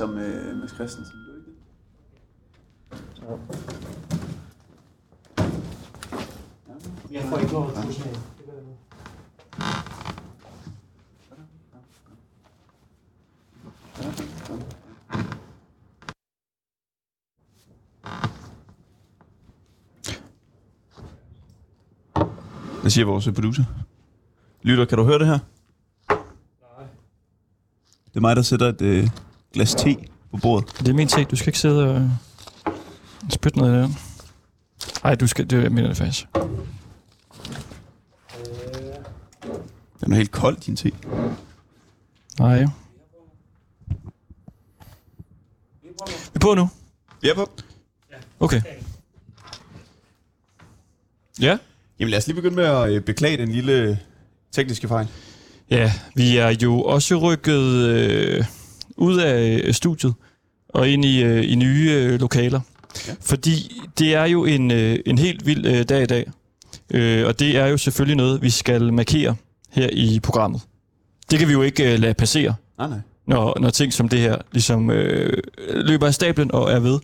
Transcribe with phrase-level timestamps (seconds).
[0.00, 1.16] sig med Mads Christensen.
[1.18, 1.54] Det?
[7.10, 8.18] Jeg får ikke lov til det.
[22.80, 23.64] Hvad siger vores producer?
[24.62, 25.38] Lytter, kan du høre det her?
[26.08, 26.86] Nej.
[28.04, 29.10] Det er mig, der sætter et øh,
[29.52, 29.96] glas te
[30.30, 30.78] på bordet.
[30.78, 31.30] Det er min ting.
[31.30, 32.10] Du skal ikke sidde og
[33.30, 33.96] spytte noget i den.
[35.04, 35.50] Nej, du skal...
[35.50, 36.26] Det jeg mener det faktisk.
[40.00, 40.90] Den er helt kold, din te.
[42.38, 42.64] Nej.
[45.82, 45.88] Vi
[46.34, 46.68] er på nu.
[47.22, 47.50] Ja, på.
[48.40, 48.60] Okay.
[51.40, 51.58] Ja.
[51.98, 54.00] Jamen lad os lige begynde med at øh, beklage den lille
[54.52, 55.08] tekniske fejl.
[55.70, 58.44] Ja, vi er jo også rykket øh,
[59.00, 60.14] ud af øh, studiet
[60.68, 62.60] og ind i, øh, i nye øh, lokaler.
[63.06, 63.12] Ja.
[63.12, 63.16] Ja.
[63.20, 66.30] Fordi det er jo en, øh, en helt vild øh, dag i dag.
[66.94, 69.36] Øh, og det er jo selvfølgelig noget, vi skal markere
[69.70, 70.60] her i programmet.
[71.30, 72.98] Det kan vi jo ikke øh, lade passere, Nej, nej.
[73.26, 75.42] når, når ting som det her ligesom øh,
[75.74, 76.98] løber af stablen og er ved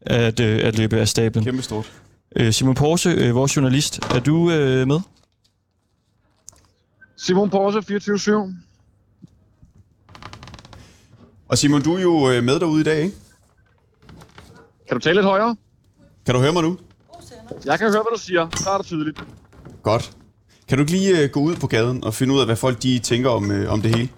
[0.00, 1.44] at, øh, at løbe af stablen.
[1.44, 1.92] Kæmpe stort.
[2.36, 5.00] Øh, Simon Porse, øh, vores journalist, er du øh, med?
[7.16, 8.65] Simon Porse, 24-7.
[11.48, 13.16] Og Simon, du er jo øh, med derude i dag, ikke?
[14.88, 15.56] Kan du tale lidt højere?
[16.26, 16.78] Kan du høre mig nu?
[17.64, 18.48] Jeg kan høre, hvad du siger.
[18.48, 19.24] Klart og tydeligt.
[19.82, 20.16] Godt.
[20.68, 22.82] Kan du ikke lige øh, gå ud på gaden og finde ud af, hvad folk
[22.82, 24.08] de tænker om, øh, om det hele?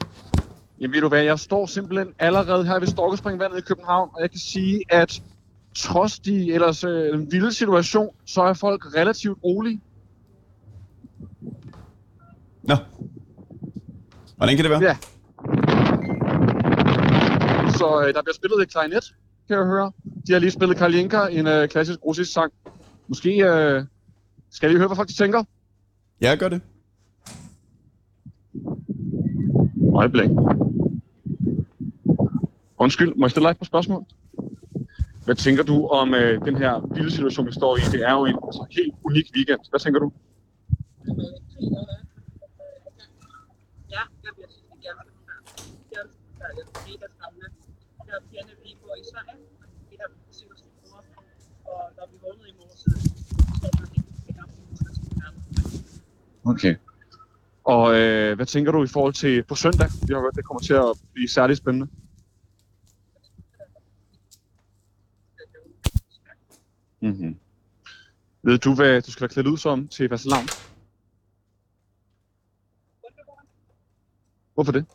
[0.81, 4.31] Jamen ved du hvad, jeg står simpelthen allerede her ved Storkespringvandet i København, og jeg
[4.31, 5.23] kan sige, at
[5.77, 9.81] trods de ellers øh, vilde situation, så er folk relativt rolige.
[12.63, 12.77] Nå.
[14.37, 14.83] Hvordan kan det være?
[14.83, 14.97] Ja.
[17.79, 19.15] Så øh, der bliver spillet et klarinet,
[19.49, 19.93] kan jeg høre.
[20.27, 22.53] De har lige spillet Karlinka, en øh, klassisk russisk sang.
[23.09, 23.85] Måske øh,
[24.51, 25.45] skal I høre, hvad folk tænker?
[26.21, 26.61] Ja, gør det.
[29.95, 30.31] Øjeblik.
[32.79, 34.05] Undskyld, må jeg stille dig et par spørgsmål?
[35.25, 37.81] Hvad tænker du om øh, den her vilde situation, vi står i?
[37.81, 39.61] Det er jo en altså, helt unik weekend.
[39.71, 40.13] Hvad tænker du?
[43.91, 45.01] Ja, jeg vil sige, det gerne
[48.09, 49.39] der er pigerne, vi bor i Sverige,
[49.91, 51.05] vi har besøgt sin mor,
[51.65, 54.09] og når vi vågnede i morges, så var det ikke.
[56.45, 56.77] Okay.
[57.65, 59.89] Og øh, hvad tænker du i forhold til på søndag?
[60.07, 61.89] Vi har hørt, det kommer til at blive særligt spændende.
[67.01, 67.39] Mm-hmm.
[68.43, 70.49] Ved du, hvad du skal være klædt ud som til fastelavn?
[74.55, 74.87] Hvorfor det?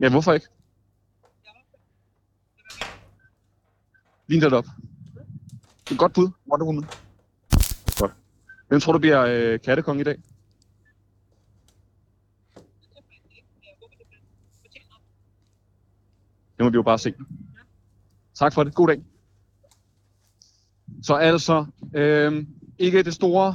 [0.00, 0.46] Ja, hvorfor ikke?
[4.26, 4.64] Lign det op.
[4.64, 6.84] Det er et godt bud, Wonder Woman.
[7.98, 8.12] Godt.
[8.68, 10.16] Hvem tror du bliver øh, kattekong i dag?
[16.56, 17.14] Det må vi jo bare se.
[18.34, 18.74] Tak for det.
[18.74, 19.02] God dag.
[21.02, 22.46] Så altså, øh,
[22.78, 23.54] ikke det store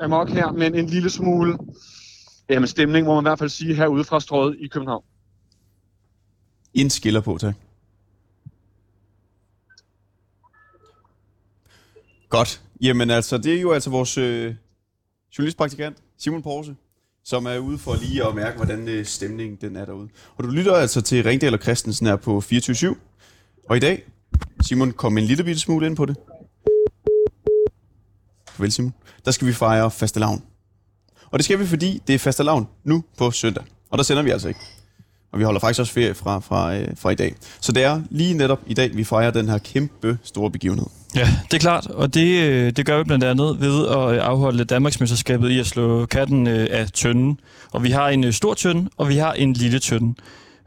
[0.00, 1.58] amok her, men en lille smule
[2.48, 5.04] jamen, stemning, må man i hvert fald sige, herude fra strøget i København.
[6.74, 7.54] En skiller på, tak.
[12.28, 12.62] Godt.
[12.80, 14.54] Jamen altså, det er jo altså vores øh,
[15.38, 16.76] journalistpraktikant, Simon Porse,
[17.24, 20.08] som er ude for lige at mærke, hvordan øh, stemningen den er derude.
[20.36, 22.96] Og du lytter altså til Ringdal og Christensen her på 24
[23.68, 24.02] Og i dag,
[24.62, 26.16] Simon kom en lille bitte smule ind på det.
[28.58, 28.94] Vel Simon.
[29.24, 30.44] Der skal vi fejre fastelavn.
[31.30, 33.64] Og det skal vi, fordi det er fastelavn nu på søndag.
[33.90, 34.60] Og der sender vi altså ikke.
[35.32, 37.34] Og vi holder faktisk også ferie fra, fra, øh, fra i dag.
[37.60, 40.86] Så det er lige netop i dag, vi fejrer den her kæmpe store begivenhed.
[41.14, 44.26] Ja, det er klart, og det, øh, det gør vi blandt andet ved at øh,
[44.26, 47.40] afholde Danmarksmesterskabet i at slå katten øh, af tønden.
[47.72, 50.14] Og vi har en øh, stor tønde, og vi har en lille tønde.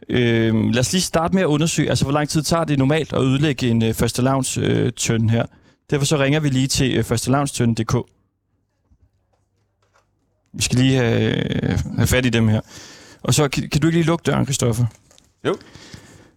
[0.09, 3.13] Øh, lad os lige starte med at undersøge, altså hvor lang tid tager det normalt
[3.13, 5.45] at ødelægge en øh, første lavns øh, tønde her.
[5.89, 7.95] Derfor så ringer vi lige til øh, førstelavnstønden.dk.
[10.53, 12.61] Vi skal lige have, øh, have fat i dem her.
[13.23, 14.85] Og så kan, kan du ikke lige lukke døren, Christoffer?
[15.45, 15.55] Jo.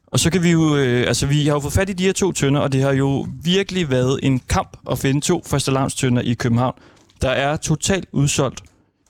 [0.06, 2.12] Og så kan vi jo, øh, altså vi har jo fået fat i de her
[2.12, 6.34] to tønder, og det har jo virkelig været en kamp at finde to fastelavnstønder i
[6.34, 6.74] København.
[7.22, 8.60] Der er totalt udsolgt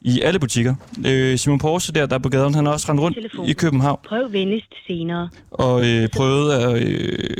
[0.00, 0.74] i alle butikker.
[1.06, 3.46] Øh, Simon Porse der, der er på gaden, han har også rendt rundt Telefon.
[3.48, 5.28] i København Prøv venligst senere.
[5.50, 7.36] og øh, prøvet at, øh,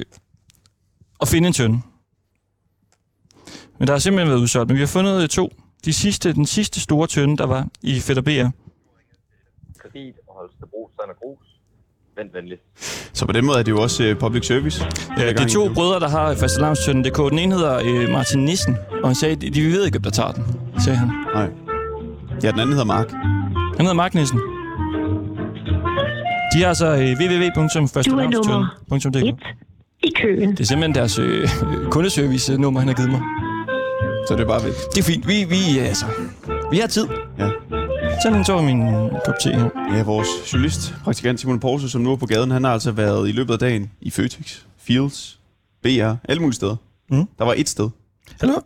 [1.21, 1.81] at finde en tønde.
[3.79, 5.53] Men der har simpelthen været udsolgt, men vi har fundet øh, to.
[5.85, 8.49] De sidste, den sidste store tønde, der var i Fætter BR.
[9.79, 10.15] Kredit
[11.05, 11.47] Sand og Grus.
[12.17, 12.61] vent venligt.
[13.13, 14.85] Så på den måde er det jo også øh, public service.
[15.19, 17.31] Ja, er to brødre, der har fastelavnstønden.dk.
[17.31, 20.11] Den ene hedder øh, Martin Nissen, og han sagde, de, de ved ikke, hvem der
[20.11, 20.45] tager den,
[20.85, 21.09] sagde han.
[21.35, 21.49] Nej.
[22.43, 23.11] Ja, den anden hedder Mark.
[23.77, 24.39] Han hedder Mark Nissen.
[26.55, 29.43] De har altså øh, www.fastelavnstønden.dk.
[30.05, 30.51] i køen.
[30.51, 31.49] Det er simpelthen deres øh,
[31.95, 33.21] kundeservice-nummer, han har givet mig.
[34.29, 34.73] Så det er bare væk.
[34.95, 35.29] Det er fint.
[35.29, 36.07] Vi, vi, altså,
[36.71, 37.07] vi har tid.
[37.39, 37.49] Ja.
[38.23, 39.97] Sådan en tår min kop te her.
[39.97, 43.29] Ja, vores journalist, praktikant Simon Porse, som nu er på gaden, han har altså været
[43.29, 45.39] i løbet af dagen i Føtex, Fields,
[45.83, 46.77] BR, alle mulige steder.
[47.11, 47.29] Mm.
[47.39, 47.91] Der var et sted.
[48.41, 48.55] Hallo?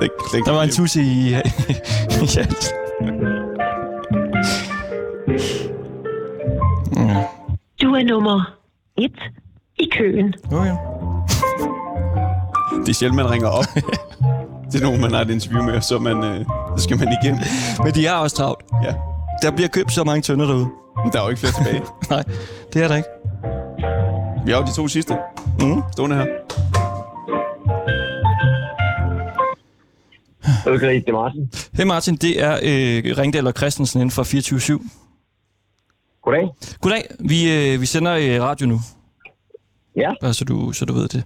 [0.00, 2.46] Det, det, Der var en tusse i, i halsen.
[6.96, 7.24] Ja.
[7.82, 8.54] Du er nummer
[8.98, 9.22] et
[9.78, 10.34] i køen.
[10.52, 10.76] Okay.
[12.80, 13.64] Det er sjældent, man ringer op
[14.72, 16.46] til nogen, man har et interview med, så, man, øh,
[16.76, 17.40] så skal man igennem.
[17.84, 18.64] Men de er også travlt.
[18.84, 18.94] Ja.
[19.42, 20.68] Der bliver købt så mange tønder derude.
[21.04, 21.82] Men der er jo ikke flere tilbage.
[22.10, 22.22] Nej,
[22.72, 23.08] det er der ikke.
[24.44, 25.16] Vi har jo de to sidste.
[25.60, 25.82] Mm.
[25.92, 26.26] Stående her.
[30.66, 31.50] Okay, det er Martin.
[31.72, 34.88] Hej Martin, det er øh, Ringdal og Christensen inden for 24-7.
[36.22, 36.48] Goddag.
[36.80, 38.80] Goddag, vi, øh, vi sender øh, radio nu.
[39.96, 40.12] Ja.
[40.20, 41.24] Bare så du, så du ved det.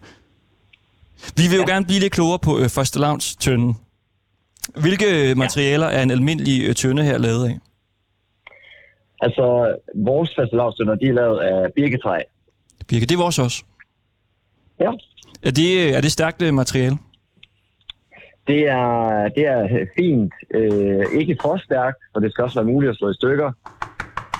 [1.36, 1.72] Vi vil jo ja.
[1.72, 3.76] gerne blive lidt klogere på øh, første lavns tønden.
[4.80, 7.58] Hvilke øh, materialer er en almindelig øh, tønde her lavet af?
[9.20, 12.18] Altså, vores fastelavstønder, de er lavet af birketræ.
[12.88, 13.64] Birke, det er vores også.
[14.80, 14.90] Ja.
[15.42, 16.96] Er det, øh, er det stærkt øh, materiale?
[18.46, 20.32] Det er, det er fint.
[20.54, 23.52] Øh, ikke for stærkt, for det skal også være muligt at slå i stykker.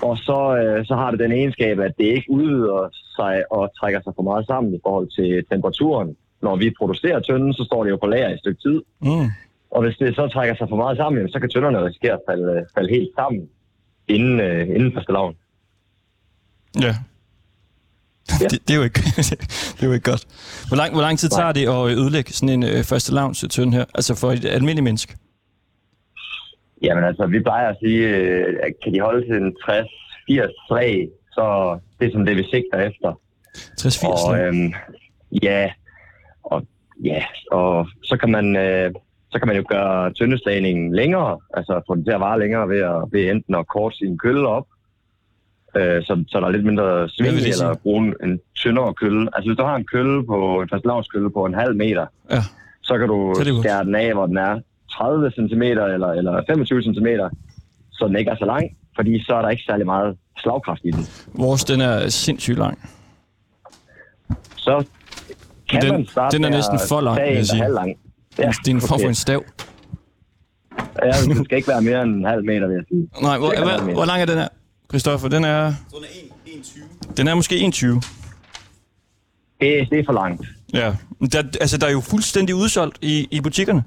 [0.03, 4.01] Og så, øh, så har det den egenskab, at det ikke udvider sig og trækker
[4.05, 6.17] sig for meget sammen i forhold til temperaturen.
[6.47, 8.79] Når vi producerer tønden, så står det jo på lager i et stykke tid.
[9.09, 9.29] Mm.
[9.75, 12.67] Og hvis det så trækker sig for meget sammen, så kan tønderne risikere at falde,
[12.75, 13.43] falde helt sammen
[14.09, 15.35] inden, øh, inden fastelavn.
[16.87, 16.95] Ja.
[18.41, 18.47] Ja.
[18.51, 19.01] Det, det, er jo ikke,
[19.75, 20.25] det er jo ikke godt.
[20.69, 23.73] Hvor lang, hvor lang tid tager det at ødelægge sådan en øh, første lavns tønde
[23.77, 23.85] her?
[23.95, 25.13] Altså for et almindeligt menneske?
[26.83, 31.09] Jamen altså, vi plejer at sige, øh, at kan de holde til en 60-80 slag,
[31.33, 31.45] så
[31.99, 33.11] det er som det, vi sigter efter.
[33.81, 34.47] 60-80 Og slag.
[34.47, 34.73] øhm,
[35.43, 35.71] ja,
[37.05, 37.23] ja,
[37.53, 38.93] og så kan man øh,
[39.31, 42.81] så kan man jo gøre tyndeslagningen længere, altså få den til at vare længere ved,
[42.81, 44.67] at, ved enten at korte sin kølle op,
[45.77, 49.29] øh, så, så der er lidt mindre sving, eller bruge en, en tyndere kølle.
[49.37, 52.41] Altså hvis du har en kølle på, en fastelavnskølle på en halv meter, Ja.
[52.83, 54.61] så kan du Så skære den af, hvor den er
[54.93, 57.07] 30 cm eller, eller 25 cm,
[57.93, 60.91] så den ikke er så lang, fordi så er der ikke særlig meget slagkraft i
[60.91, 61.07] den.
[61.35, 62.79] Vores, den er sindssygt lang.
[64.57, 64.85] Så
[65.71, 67.63] kan Den- man starte den er næsten for lang, vil jeg er sige.
[67.63, 67.95] halv lang.
[68.39, 69.45] Ja, Det er en form for en stav.
[71.03, 73.09] Ja, det skal ikke være mere end en halv meter, vil jeg sige.
[73.23, 74.49] Nej, hvor, hvor, hvor lang er den her?
[74.91, 76.09] Christoffer, den er, Så den er
[76.47, 77.15] 1,20.
[77.17, 77.95] den er måske 21.
[79.61, 80.43] Det, det er for langt.
[80.75, 80.95] Ja.
[81.33, 83.85] Der, altså, der er jo fuldstændig udsolgt i, i butikkerne.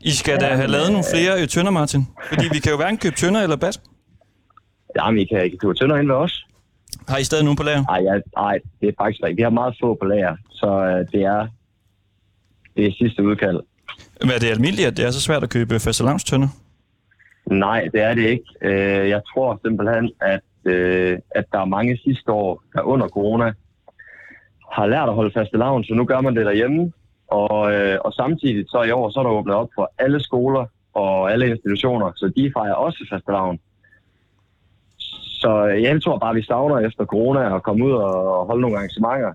[0.00, 2.06] I skal da have lavet nogle flere øh, tønder, Martin.
[2.28, 3.80] Fordi vi kan jo hverken købe tønder eller bat.
[4.96, 6.46] Jamen, I kan, I kan købe tønder ind ved os.
[7.08, 7.84] Har I stadig nogen på lager?
[7.86, 9.36] Ej, ja, ej, det er faktisk ikke.
[9.36, 11.46] Vi har meget få på lager, så øh, det er
[12.76, 13.60] det er sidste udkald.
[14.20, 16.48] Men er det almindeligt, at det er så svært at købe fastelavnstønder?
[17.46, 18.44] Nej, det er det ikke.
[18.62, 23.52] Øh, jeg tror simpelthen, at, øh, at der er mange sidste år, der under corona,
[24.72, 26.92] har lært at holde faste lavn, så nu gør man det derhjemme.
[27.28, 30.66] Og, øh, og samtidig så i år, så er der åbnet op for alle skoler
[30.94, 33.58] og alle institutioner, så de fejrer også faste lavn.
[35.44, 38.76] Så øh, jeg tror bare, vi savner efter corona at komme ud og holde nogle
[38.76, 39.32] arrangementer.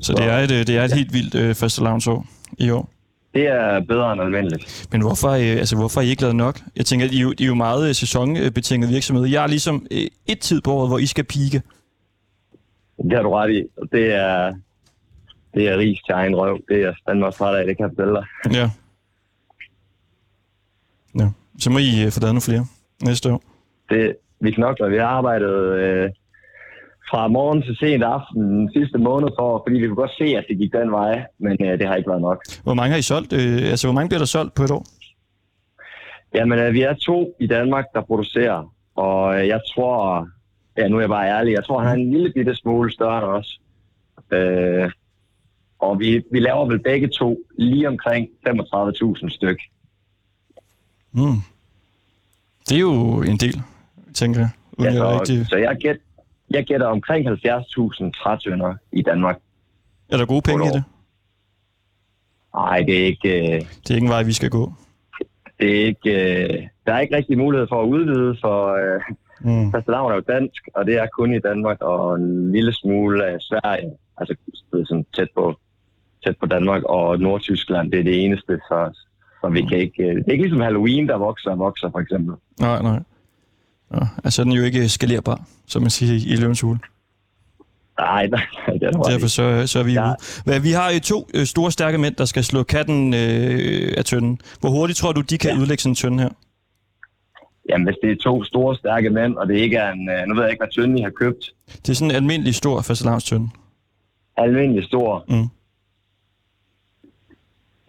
[0.00, 2.26] Så det er et, øh, det er et helt vildt øh, fastelavnsår
[2.58, 2.88] i år.
[3.34, 4.88] Det er bedre end almindeligt.
[4.92, 6.60] Men hvorfor, øh, altså, hvorfor har I ikke lavet nok?
[6.76, 9.26] Jeg tænker, at I, er jo- I er jo meget øh, sæsonbetinget virksomhed.
[9.26, 11.62] Jeg er ligesom øh, et tid på året, hvor I skal pike.
[13.02, 13.62] Det har du ret i.
[13.92, 14.54] Det er,
[15.54, 16.58] det er ris til egen røv.
[16.68, 18.24] Det er fandme også træt af, det kan jeg fortælle dig.
[18.58, 18.70] Ja.
[21.24, 21.28] Ja.
[21.58, 22.66] Så må I øh, få lavet nogle flere
[23.02, 23.42] næste år.
[23.90, 24.88] det, vi knokler.
[24.88, 26.10] Vi har arbejdet øh,
[27.10, 30.44] fra morgen til sent aften den sidste måned, for, fordi vi kunne godt se, at
[30.48, 32.44] det gik den vej, men øh, det har ikke været nok.
[32.62, 33.32] Hvor mange har I solgt?
[33.32, 34.86] Øh, altså, hvor mange bliver der solgt på et år?
[36.34, 40.28] Jamen, øh, vi er to i Danmark, der producerer, og øh, jeg tror,
[40.78, 43.18] ja, nu er jeg bare ærlig, jeg tror, han er en lille bitte smule større
[43.18, 43.60] end os.
[44.30, 44.90] Øh,
[45.78, 49.60] og vi, vi laver vel begge to lige omkring 35.000 styk.
[51.12, 51.40] Mm.
[52.68, 53.62] Det er jo en del,
[54.14, 54.48] tænker jeg.
[54.80, 55.46] Ja, så, rigtig...
[55.46, 55.96] så jeg, gæt,
[56.50, 59.36] jeg gætter omkring 70.000 trætønder i Danmark.
[60.12, 60.84] Er der gode penge i det?
[62.54, 63.54] Nej, det er ikke...
[63.54, 64.72] Øh, Det er ikke en vej, vi skal gå.
[65.60, 66.10] det er ikke,
[66.42, 69.00] øh, der er ikke rigtig mulighed for at udvide, for øh,
[69.42, 69.72] Mm.
[69.72, 73.36] fastelavn er jo dansk, og det er kun i Danmark, og en lille smule af
[73.40, 74.34] Sverige, altså
[74.88, 75.54] sådan tæt på,
[76.26, 78.90] tæt på Danmark, og Nordtyskland, det er det eneste, så,
[79.40, 80.02] så vi kan ikke...
[80.02, 82.34] øh, Det er ikke ligesom Halloween, der vokser og vokser, for eksempel.
[82.60, 82.98] Nej, nej.
[83.94, 86.78] Ja, altså, den er jo ikke skalerbar, som man siger i, løvens hule.
[87.98, 90.06] Nej, nej, det er der Derfor så, så er vi Ja.
[90.08, 90.16] ude.
[90.44, 94.04] Hvad, vi har øh, to øh, store, stærke mænd, der skal slå katten øh, af
[94.04, 94.38] tønden.
[94.60, 95.60] Hvor hurtigt tror du, de kan ja.
[95.60, 96.28] udlægge sådan en tønde her?
[97.68, 100.08] Jamen, hvis det er to store, stærke mænd, og det ikke er en...
[100.08, 101.52] øh, Nu ved jeg ikke, hvad tynde I har købt.
[101.86, 103.48] Det er sådan en almindelig stor fastelavnstønde.
[104.36, 105.24] Almindelig stor.
[105.28, 105.46] Mm.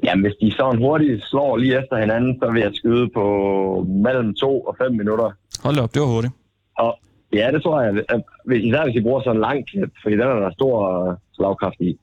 [0.03, 3.23] Jamen, hvis de sådan hurtigt slår lige efter hinanden, så vil jeg skyde på
[4.05, 5.29] mellem 2 og 5 minutter.
[5.63, 6.33] Hold op, det var hurtigt.
[6.77, 6.99] Og
[7.33, 7.91] ja, det tror jeg,
[8.45, 10.75] hvis- især hvis I bruger sådan en lang klip, fordi den er der stor
[11.09, 11.99] øh, slagkraft i.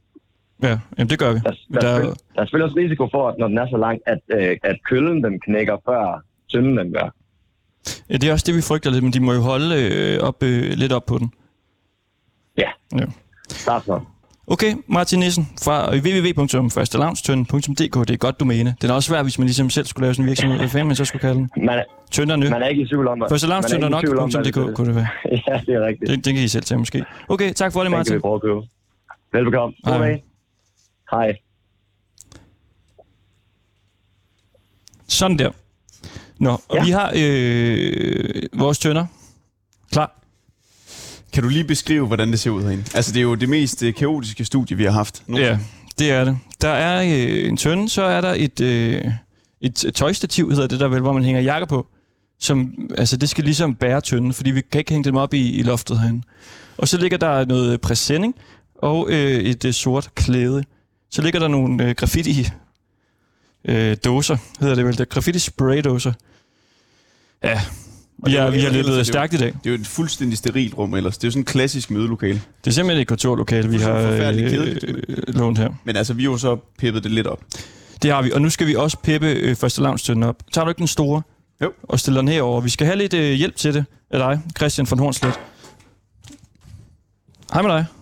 [0.63, 1.39] Ja, jamen det gør vi.
[1.45, 2.01] Der, der, Der- er,
[2.35, 4.77] der er selvfølgelig også risiko for, at når den er så lang, at, øh, at
[4.91, 7.09] køllen den knækker før tynden den gør.
[8.11, 10.43] Ja, det er også det, vi frygter lidt, men de må jo holde øh, op,
[10.43, 11.33] øh, lidt op på den.
[12.59, 12.71] Ja.
[12.99, 13.05] Ja.
[13.49, 14.01] Start så.
[14.51, 17.79] Okay, Martin Nissen fra www.fastelavnstønden.dk.
[17.79, 18.77] Det er et godt domæne.
[18.83, 20.59] Den er også svær, hvis man ligesom selv skulle lave sådan en virksomhed.
[20.59, 21.51] Hvad fanden man så skulle kalde den?
[21.67, 22.51] Man, Tønderne.
[22.51, 25.07] man er ikke i tvivl om, er Fastelavnstønder.dk kunne det være.
[25.49, 26.11] Ja, det er rigtigt.
[26.11, 27.05] Det, det kan I selv tage måske.
[27.29, 28.15] Okay, tak for det, Den kan Martin.
[28.15, 28.61] vi prøve at købe.
[29.33, 29.75] Velbekomme.
[29.87, 29.99] Hej.
[29.99, 30.25] dag.
[31.11, 31.37] Hej.
[35.09, 35.51] Sådan der.
[36.39, 36.85] Nå, og Ja.
[36.85, 39.07] vi har øh, vores tønder.
[41.39, 42.85] Kan du lige beskrive, hvordan det ser ud herinde?
[42.95, 45.23] Altså, det er jo det mest øh, kaotiske studie, vi har haft.
[45.35, 45.59] Ja,
[45.99, 46.39] det er det.
[46.61, 49.05] Der er øh, en tønde, så er der et, øh,
[49.61, 51.87] et tøjstativ, hedder det der vel, hvor man hænger jakker på.
[52.41, 55.53] Som, altså det skal ligesom bære tønden, fordi vi kan ikke hænge dem op i,
[55.53, 56.23] i loftet herinde.
[56.79, 58.35] Og så ligger der noget øh, præsending
[58.75, 60.65] og øh, et øh, sort klæde.
[61.11, 62.49] Så ligger der nogle øh, graffiti
[63.65, 64.93] øh, dåser, hedder det vel.
[64.93, 66.13] Det er graffiti spraydåser.
[67.45, 67.61] Ja,
[68.27, 69.47] vi har, vi har løbet stærkt i dag.
[69.47, 71.19] Det er jo et fuldstændig sterilt rum ellers.
[71.19, 72.43] Det er jo sådan et klassisk mødelokale.
[72.65, 74.37] Det er simpelthen et kontorlokale, vi har øh,
[75.09, 75.69] øh, lånt her.
[75.85, 77.41] Men altså, vi har jo så peppet det lidt op.
[78.03, 80.37] Det har vi, og nu skal vi også peppe øh, første lavnstønden op.
[80.53, 81.23] Tager du ikke den store?
[81.63, 81.73] Jo.
[81.83, 82.61] Og stiller den herover.
[82.61, 85.41] Vi skal have lidt øh, hjælp til det af dig, Christian von Hornslet.
[87.53, 87.98] Hej med dig.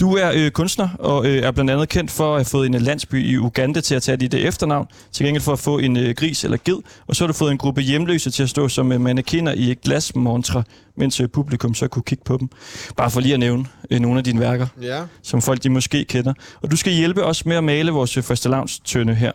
[0.00, 2.74] Du er øh, kunstner og øh, er blandt andet kendt for at have fået en
[2.74, 5.96] landsby i Uganda til at tage dit øh, efternavn, til gengæld for at få en
[5.96, 8.68] øh, gris eller ged, og så har du fået en gruppe hjemløse til at stå
[8.68, 10.62] som øh, mannequiner i et glasmontre,
[10.96, 12.48] mens øh, publikum så kunne kigge på dem.
[12.96, 16.04] Bare for lige at nævne øh, nogle af dine værker Ja, som folk de måske
[16.04, 16.32] kender.
[16.62, 18.50] Og du skal hjælpe os med at male vores øh, første
[18.84, 19.32] tønde her.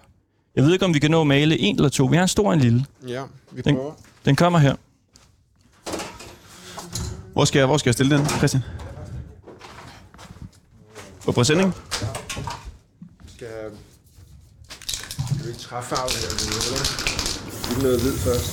[0.56, 2.06] Jeg ved ikke, om vi kan nå at male en eller to.
[2.06, 2.86] Vi har en stor og en lille.
[3.08, 3.22] ja,
[3.52, 3.92] vi Den- prøver.
[4.26, 4.76] Den kommer her.
[7.34, 8.64] Hvor skal jeg, hvor skal jeg stille den, Christian?
[11.28, 11.74] På præsending?
[13.36, 13.48] Skal
[15.16, 17.70] skal vi ikke træfarve her?
[17.70, 18.52] Ikke noget hvid først.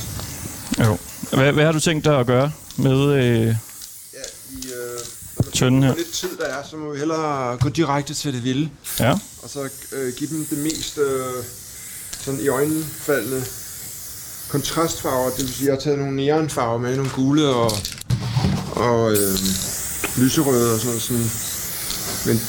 [0.81, 0.99] Jo.
[1.37, 3.13] Hvad, hvad har du tænkt dig at gøre med...
[3.13, 3.55] Øh, Ja,
[4.51, 5.95] i, øh, Tønden her.
[5.97, 8.71] Lidt tid der er, så må vi hellere gå direkte til det vilde.
[9.01, 9.13] ja.
[9.43, 11.45] Og så øh, give dem det mest øh,
[12.21, 13.45] sådan i øjnefaldende
[14.51, 15.31] kontrastfarver.
[15.31, 17.73] Det vil sige, at jeg har taget nogle neonfarver med, nogle gule og,
[18.71, 19.39] og øh,
[20.19, 21.01] lyserøde og sådan.
[21.01, 21.31] Sådan.
[22.27, 22.41] Men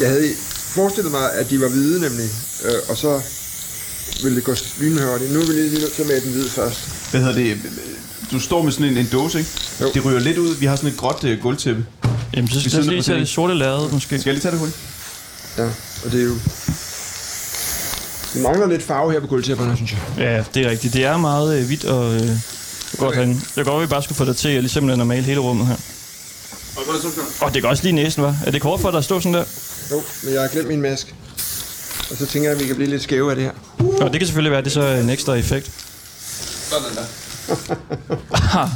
[0.00, 0.28] jeg havde
[0.74, 2.28] forestillet mig, at de var hvide nemlig,
[2.64, 3.20] øh, og så
[4.22, 5.32] ville det gå lynhørligt.
[5.32, 6.78] Nu er vi lige nødt til at male den hvid først.
[7.10, 7.58] Hvad hedder det?
[8.30, 9.50] Du står med sådan en, en dåse, ikke?
[9.80, 9.90] Jo.
[9.94, 10.56] Det ryger lidt ud.
[10.56, 11.86] Vi har sådan et gråt uh, gulvtæppe.
[12.34, 13.20] Jamen, så skal vi lige tage det.
[13.20, 14.18] det sorte lade, måske.
[14.18, 14.72] Skal jeg lige tage det hul?
[15.58, 15.64] Ja,
[16.04, 16.34] og det er jo...
[18.34, 20.00] Vi mangler lidt farve her på gulvtæpperne, synes jeg.
[20.18, 20.94] Ja, det er rigtigt.
[20.94, 22.30] Det er meget øh, hvidt og øh,
[22.98, 23.34] godt herinde.
[23.34, 25.40] Det kan godt, at vi bare skulle få dig til at, ligesom at male hele
[25.40, 25.76] rummet her.
[27.40, 28.36] Og det kan også lige næsen, var.
[28.46, 29.44] Er det kort for dig at stå sådan der?
[29.90, 31.14] Jo, men jeg har glemt min maske.
[32.10, 33.52] Og så tænker jeg, at vi kan blive lidt skæve af det her.
[34.00, 35.70] Og det kan selvfølgelig være, det er så en ekstra effekt.
[36.70, 36.76] Det
[38.36, 38.70] er Har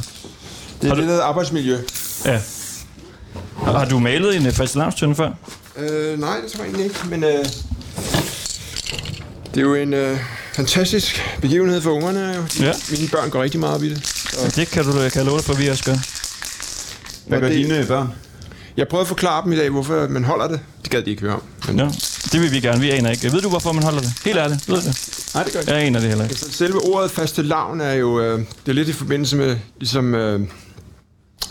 [0.81, 1.77] det, du- der hedder arbejdsmiljø.
[2.25, 2.41] Ja.
[3.57, 5.31] Har, har du malet en øh, fastelavnstønde før?
[5.77, 7.45] Øh, nej, det tror jeg egentlig ikke, men øh,
[9.53, 10.19] det er jo en øh,
[10.53, 12.33] fantastisk begivenhed for ungerne.
[12.35, 12.41] Jo.
[12.57, 12.73] De, Ja.
[12.91, 14.25] Mine børn går rigtig meget op i det.
[14.41, 15.95] Ja, det kan du kan jeg love dig for, vi også gør.
[17.27, 18.07] Hvad gør det- dine børn?
[18.77, 20.59] Jeg prøvede at forklare dem i dag, hvorfor man holder det.
[20.83, 21.41] Det gad de ikke høre om.
[21.67, 21.85] Men, Ja,
[22.31, 22.81] det vil vi gerne.
[22.81, 23.31] Vi aner ikke.
[23.31, 24.13] Ved du, hvorfor man holder det?
[24.25, 24.69] Helt ærligt.
[24.69, 25.29] Ved du det?
[25.33, 25.73] Nej, det gør jeg ikke.
[25.73, 26.33] Jeg aner det heller ikke.
[26.33, 30.15] Altså, selve ordet faste lavn er jo øh, det er lidt i forbindelse med ligesom
[30.15, 30.39] øh,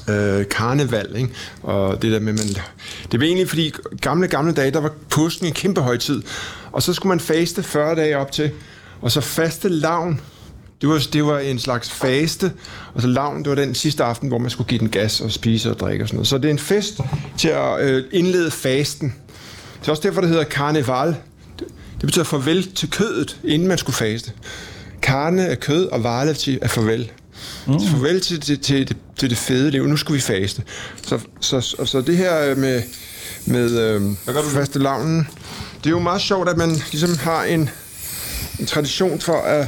[0.09, 1.29] øh, karneval, ikke?
[1.63, 2.49] Og det der med man
[3.13, 6.23] det var egentlig fordi gamle gamle dage der var påsken en kæmpe højtid,
[6.73, 8.51] og så skulle man faste 40 dage op til,
[9.01, 10.21] og så faste lavn
[10.85, 12.53] det var, det var en slags faste,
[12.95, 15.31] og så lavn, det var den sidste aften, hvor man skulle give den gas og
[15.31, 16.29] spise og drikke og sådan noget.
[16.29, 17.01] Så det er en fest
[17.39, 19.15] til at øh, indlede fasten.
[19.81, 21.09] Det er også derfor, det hedder karneval.
[21.59, 21.67] Det,
[22.01, 24.33] det betyder farvel til kødet, inden man skulle faste.
[25.03, 27.11] Karne er kød, og Varlevti er farvel.
[27.67, 27.79] Mm.
[27.79, 29.87] Så farvel til, til, til, det, til det fede liv.
[29.87, 30.63] Nu skal vi faste.
[31.03, 32.83] Så, så, så, så det her med,
[33.47, 35.29] med øh, faste lavnen,
[35.79, 37.71] det er jo meget sjovt, at man ligesom har en,
[38.59, 39.67] en tradition for at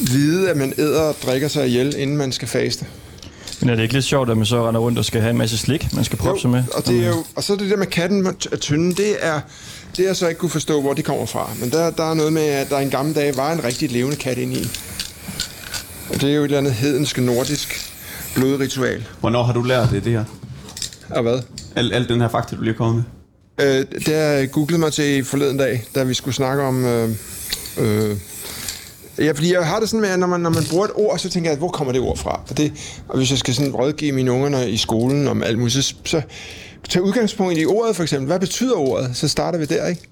[0.00, 2.86] vide, at man æder og drikker sig ihjel, inden man skal faste.
[3.60, 5.38] Men er det ikke lidt sjovt, at man så render rundt og skal have en
[5.38, 6.64] masse slik, man skal proppe sig med?
[6.74, 9.40] og, det er jo, og så er det der med katten af tynden, det er,
[9.96, 11.50] det er jeg så ikke kunne forstå, hvor det kommer fra.
[11.60, 14.16] Men der, der er noget med, at der en gammel dag var en rigtig levende
[14.16, 14.68] kat inde i.
[16.08, 17.90] Og det er jo et eller andet hedensk nordisk
[18.34, 19.04] blodritual.
[19.20, 20.24] Hvornår har du lært det, det her?
[21.10, 21.40] Og hvad?
[21.76, 23.04] Al, al den her fakta, du lige er kommet
[23.58, 23.78] med?
[23.78, 26.84] Øh, det har jeg googlet mig til forleden dag, da vi skulle snakke om...
[26.84, 27.10] Øh,
[27.78, 28.16] øh,
[29.18, 31.18] Ja, fordi jeg har det sådan med, at når man, når man bruger et ord,
[31.18, 32.40] så tænker jeg, hvor kommer det ord fra?
[32.50, 32.72] Og, det,
[33.08, 36.22] og hvis jeg skal sådan rådgive mine unger i skolen om alt muligt, så, så
[36.88, 38.26] tag udgangspunkt i ordet for eksempel.
[38.26, 39.10] Hvad betyder ordet?
[39.16, 40.02] Så starter vi der, ikke?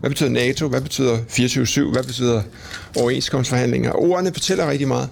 [0.00, 0.68] Hvad betyder NATO?
[0.68, 1.92] Hvad betyder 24-7?
[1.92, 2.42] Hvad betyder
[2.96, 3.92] overenskomstforhandlinger?
[3.92, 5.08] Ordene fortæller rigtig meget.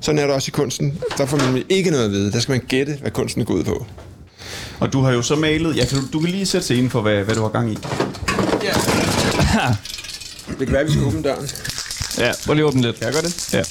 [0.00, 0.98] Sådan er det også i kunsten.
[1.18, 2.32] Der får man ikke noget at vide.
[2.32, 3.86] Der skal man gætte, hvad kunsten går ud på.
[4.80, 5.76] Og du har jo så malet...
[5.76, 7.78] Ja, kan du, du kan lige sætte scenen for, hvad, hvad du har gang i.
[8.62, 8.72] Ja.
[10.58, 11.48] det kan være, at vi skal åbne døren.
[12.18, 12.96] Ja, prøv lige at åbne lidt.
[12.96, 13.52] Kan jeg gøre det?
[13.52, 13.62] Ja.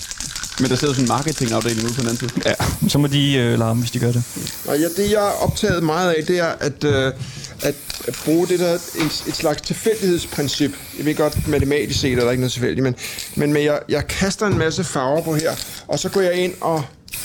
[0.60, 2.42] Men der sidder sådan en marketingafdeling ude på den anden side.
[2.46, 2.54] Ja,
[2.88, 4.24] så må de øh, larme, hvis de gør det.
[4.68, 7.14] Og ja, det jeg er optaget meget af, det er at, øh,
[7.62, 7.76] at,
[8.08, 10.72] at bruge det der et, et slags tilfældighedsprincip.
[10.98, 12.96] Jeg ved godt, matematisk set er der ikke noget tilfældigt, men,
[13.36, 15.52] men med, jeg, jeg kaster en masse farver på her,
[15.88, 16.84] og så går jeg ind og,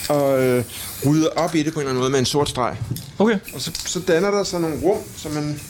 [0.08, 0.64] og øh,
[1.06, 2.76] rydder op i det på en eller anden måde med en sort streg.
[3.18, 3.38] Okay.
[3.54, 5.60] Og så, så danner der sig nogle rum, som man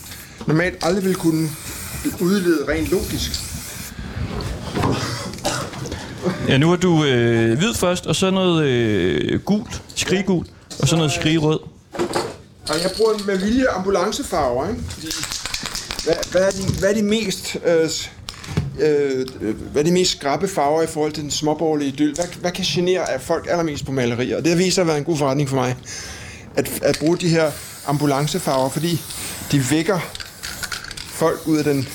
[0.47, 1.51] normalt aldrig ville kunne
[2.21, 3.50] udlede rent logisk.
[6.51, 10.47] Ja, nu har du øh, hvid først, og så noget øh, gult, skriggul,
[10.79, 11.59] og så noget skrigrød.
[12.69, 14.83] Og jeg bruger med vilje ambulancefarver, ikke?
[14.89, 15.07] Fordi,
[16.05, 17.57] hvad, hvad, er de, hvad er de mest...
[17.67, 17.91] Øh,
[18.81, 22.15] øh, øh, hvad er de mest skrappe farver i forhold til den småborgerlige idyl?
[22.15, 24.37] Hvad, hvad kan genere af folk allermest på malerier?
[24.37, 25.77] Og det har vist sig at være en god forretning for mig,
[26.57, 27.51] at, at bruge de her
[27.87, 29.01] ambulancefarver, fordi
[29.53, 29.99] de vækker
[31.09, 31.89] folk ud af den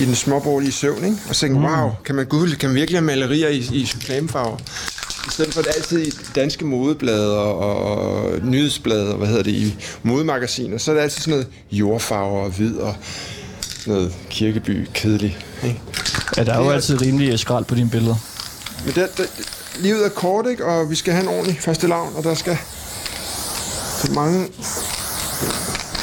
[0.00, 1.16] i den småborgerlige søvn, ikke?
[1.28, 1.64] Og så tænker, mm.
[1.64, 4.56] wow, kan man, gud, kan man virkelig have malerier i, i reklamefarver?
[5.26, 9.50] I stedet for det altid i danske modeblade og, og nyhedsblade, og hvad hedder det,
[9.52, 12.94] i modemagasiner, så er det altid sådan noget jordfarver og hvid og
[13.86, 15.38] noget kirkeby, kedelig.
[15.64, 15.80] Ikke?
[16.36, 18.14] Ja, der er jo er- altid rimelig skrald på dine billeder.
[18.84, 19.26] Men det, det,
[19.78, 20.64] livet er kort, ikke?
[20.64, 22.58] og vi skal have en ordentlig faste lavn, og der skal
[24.04, 24.46] så mange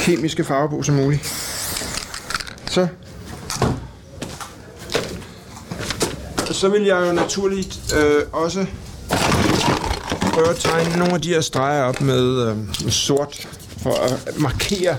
[0.00, 1.34] kemiske farver på som muligt.
[2.70, 2.86] Så.
[6.50, 8.66] Så vil jeg jo naturligt øh, også
[10.20, 13.48] prøve at tegne nogle af de her streger op med, øh, med sort,
[13.82, 14.96] for at markere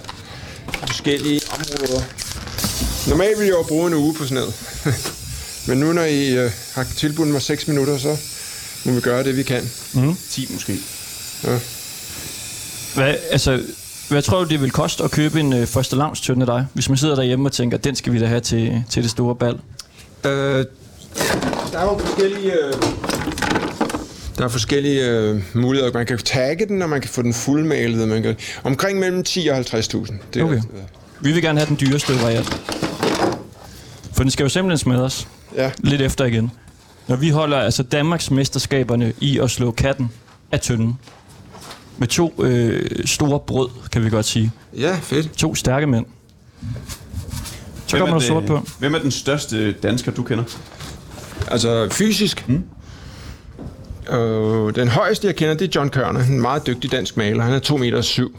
[0.88, 2.02] forskellige områder.
[3.10, 4.54] Normalt ville jeg jo bruge en uge på sådan noget.
[5.68, 8.18] Men nu når I øh, har tilbudt mig 6 minutter, så
[8.86, 9.70] må vi gøre det, vi kan.
[10.30, 10.78] 10 måske.
[12.96, 13.62] Hvad, altså,
[14.10, 16.90] hvad tror du, det vil koste at købe en øh, første lavnstønde af dig, hvis
[16.90, 19.60] man sidder derhjemme og tænker, den skal vi da have til, til det store bal?
[20.26, 20.66] Øh,
[21.72, 22.52] der er jo forskellige...
[22.54, 22.74] Øh,
[24.38, 25.94] der er forskellige øh, muligheder.
[25.94, 28.08] Man kan tagge den, og man kan få den fuldmalet.
[28.08, 29.74] Man kan, omkring mellem 10 og 50.000.
[30.34, 30.62] Det er, Okay.
[31.22, 32.62] Vi vil gerne have den dyreste variant.
[34.14, 35.72] For den skal jo simpelthen smadres Ja.
[35.78, 36.52] lidt efter igen.
[37.08, 40.12] Når vi holder altså Danmarks mesterskaberne i at slå katten
[40.52, 40.98] af tynden.
[41.98, 44.52] Med to øh, store brød, kan vi godt sige.
[44.78, 45.32] ja, fedt.
[45.38, 46.06] To stærke mænd.
[47.88, 48.62] Så Hvem kommer er der sort på.
[48.80, 50.44] Hvem er den største dansker, du kender?
[51.48, 52.46] Altså fysisk.
[52.50, 52.64] Mm.
[54.14, 56.24] Øh, den højeste, jeg kender, det er John Kørner.
[56.24, 57.44] En meget dygtig dansk maler.
[57.44, 58.38] Han er 2 meter syv.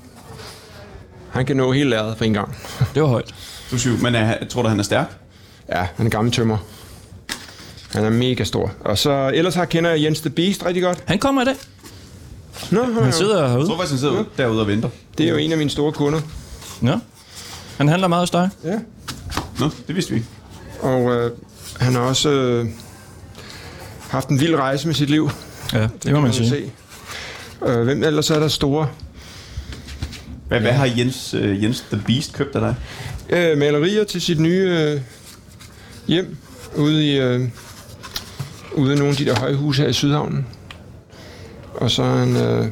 [1.31, 2.57] Han kan nå hele lærredet på en gang.
[2.95, 3.35] Det var højt.
[3.71, 5.07] Du siger, men er, tror du, han er stærk?
[5.69, 6.57] Ja, han er gammel tømmer.
[7.93, 8.73] Han er mega stor.
[8.81, 11.03] Og så ellers har kender jeg Jens the Beast rigtig godt.
[11.07, 11.55] Han kommer i dag.
[12.71, 13.67] Nå, han, Han sidder Jeg herude.
[13.67, 14.89] tror faktisk, han sidder derude og venter.
[15.19, 16.21] Det er jo en af mine store kunder.
[16.83, 16.95] Ja.
[17.77, 18.51] Han handler meget hos dig.
[18.65, 18.79] Ja.
[19.59, 20.29] Nå, det vidste vi ikke.
[20.81, 21.31] Og øh,
[21.81, 22.67] han har også øh,
[24.11, 25.31] haft en vild rejse med sit liv.
[25.73, 26.49] Ja, det må man sige.
[26.49, 26.73] Se.
[27.66, 28.88] Øh, hvem ellers er der store?
[30.49, 32.75] Hvad, hvad har Jens, uh, Jens The Beast købt af dig?
[33.31, 35.01] Øh, malerier til sit nye øh,
[36.07, 36.37] hjem
[36.77, 37.49] ude i øh,
[38.75, 40.46] ude i nogle af de der højhuse her i Sydhavnen.
[41.75, 42.64] Og så han, øh,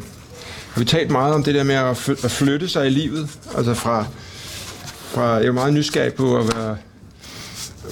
[0.73, 3.29] har vi talt meget om det der med at, fly- at flytte sig i livet.
[3.57, 4.07] Altså fra,
[5.11, 6.77] fra jeg er jo meget nysgerrig på at være,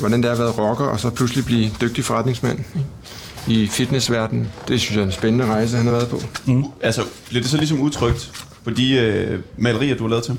[0.00, 2.70] hvordan det er at være rocker, og så pludselig blive dygtig forretningsmand ikke?
[3.46, 4.48] I fitnessverdenen.
[4.68, 6.20] Det synes jeg er en spændende rejse, han har været på.
[6.80, 8.30] Altså, bliver det så ligesom udtrykt
[8.64, 10.38] på de uh, malerier, du har lavet til ham?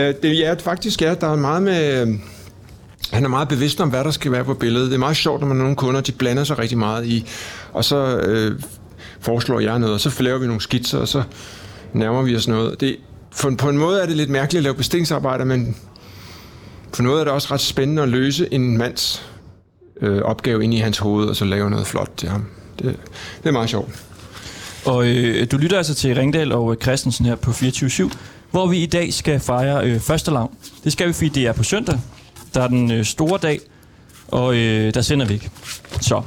[0.00, 2.02] Øh, det er faktisk, ja, der er meget med...
[2.02, 2.08] øh,
[3.12, 4.86] han er meget bevidst om, hvad der skal være på billedet.
[4.86, 7.26] Det er meget sjovt, når man har nogle kunder, de blander sig rigtig meget i,
[7.72, 8.60] og så øh,
[9.20, 11.22] foreslår jeg noget, og så laver vi nogle skitser, og så
[11.92, 12.80] nærmer vi os noget.
[12.80, 12.96] Det,
[13.30, 15.76] for, på en måde er det lidt mærkeligt at lave bestillingsarbejder, men
[16.92, 19.26] på noget er det også ret spændende at løse en mands
[20.00, 22.46] øh, opgave ind i hans hoved, og så lave noget flot til ham.
[22.78, 22.84] Det,
[23.42, 24.04] det er meget sjovt.
[24.84, 28.10] Og øh, du lytter altså til Ringdal og øh, Christensen her på 24
[28.54, 30.54] hvor vi i dag skal fejre øh, første lavn.
[30.84, 31.98] Det skal vi, fordi det er på søndag.
[32.54, 33.60] Der er den øh, store dag,
[34.28, 35.50] og øh, der sender vi ikke.
[36.00, 36.22] Så,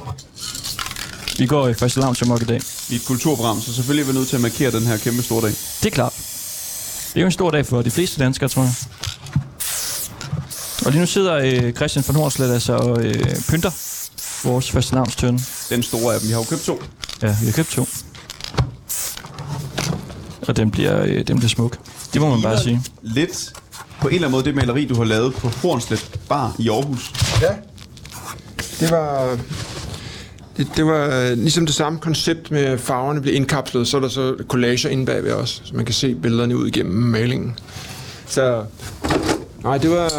[1.38, 2.60] vi går i første lavn til mok i dag.
[2.90, 5.42] I et kulturprogram, så selvfølgelig er vi nødt til at markere den her kæmpe store
[5.42, 5.50] dag.
[5.50, 6.12] Det er klart.
[7.08, 8.72] Det er jo en stor dag for de fleste danskere, tror jeg.
[10.86, 13.70] Og lige nu sidder øh, Christian von Hornslet altså og øh, pynter
[14.44, 15.42] vores første lavnstønde.
[15.70, 16.28] Den store af dem.
[16.28, 16.82] Vi har jo købt to.
[17.22, 17.86] Ja, vi har købt to.
[20.48, 21.78] Og den bliver, øh, den bliver smuk.
[22.12, 22.82] Det må man bare sige.
[23.02, 23.52] Lidt
[24.00, 27.12] på en eller anden måde det maleri, du har lavet på Hornslet Bar i Aarhus.
[27.42, 27.52] Ja.
[28.80, 29.38] Det var...
[30.56, 34.08] Det, det var øh, ligesom det samme koncept med farverne blev indkapslet, så er der
[34.08, 37.58] så collager inde bagved også, så man kan se billederne ud igennem malingen.
[38.26, 38.64] Så...
[39.62, 40.10] Nej, det var...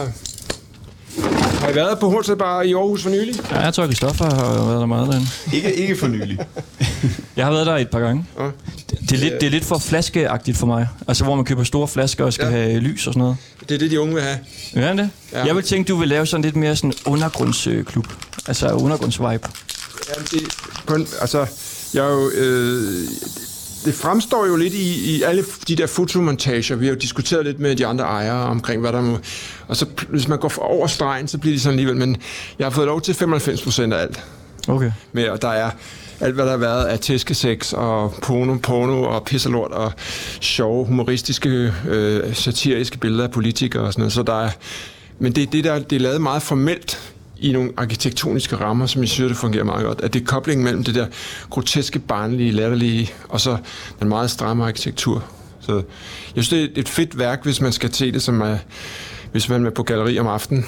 [1.62, 3.36] Har I været på Hornslet Bar i Aarhus for nylig?
[3.52, 5.28] Ja, jeg tror, Kristoffer har været der meget derinde.
[5.54, 6.40] Ikke, ikke for nylig.
[7.36, 8.26] Jeg har været der et par gange.
[8.40, 8.44] Ja.
[8.46, 10.88] Det, det, er lidt, det er lidt for flaskeagtigt for mig.
[11.08, 12.52] Altså, hvor man køber store flasker og skal Ja.
[12.52, 13.38] have lys og sådan noget.
[13.70, 14.38] Det er det, de unge vil have.
[14.76, 15.10] Ja, det?
[15.34, 15.46] Ja.
[15.46, 18.08] Jeg vil tænke, du vil lave sådan lidt mere sådan undergrundsklub.
[18.48, 19.28] Altså undergrundsvibe.
[19.30, 20.42] Jamen, det,
[20.88, 21.46] på en, altså,
[21.94, 23.04] jeg er jo, øh,
[23.86, 26.76] det fremstår jo lidt i, i alle de der fotomontager.
[26.76, 29.18] Vi har jo diskuteret lidt med de andre ejere omkring, hvad der må...
[29.68, 31.98] Og så, hvis man går over stregen, så bliver det sådan alligevel.
[31.98, 32.18] Men
[32.60, 34.24] jeg har fået lov til 95 procent af alt.
[34.68, 34.92] Okay.
[35.12, 35.72] Med, og der er
[36.20, 39.92] alt, hvad der har været af tæskesex og porno, porno og pisselort og
[40.42, 44.14] sjove, humoristiske, øh, satiriske billeder af politikere og sådan noget.
[44.14, 44.50] Så der er,
[45.20, 49.10] men det, det, der, det er lavet meget formelt i nogle arkitektoniske rammer, som jeg
[49.10, 50.02] synes, det fungerer meget godt.
[50.02, 51.08] At det er koblingen mellem det der
[51.50, 53.58] groteske, barnlige, latterlige, og så
[54.00, 55.24] den meget stramme arkitektur.
[55.60, 55.74] Så
[56.36, 58.48] jeg synes, det er et fedt værk, hvis man skal se det som, uh,
[59.32, 60.66] hvis man er på galleri om aftenen,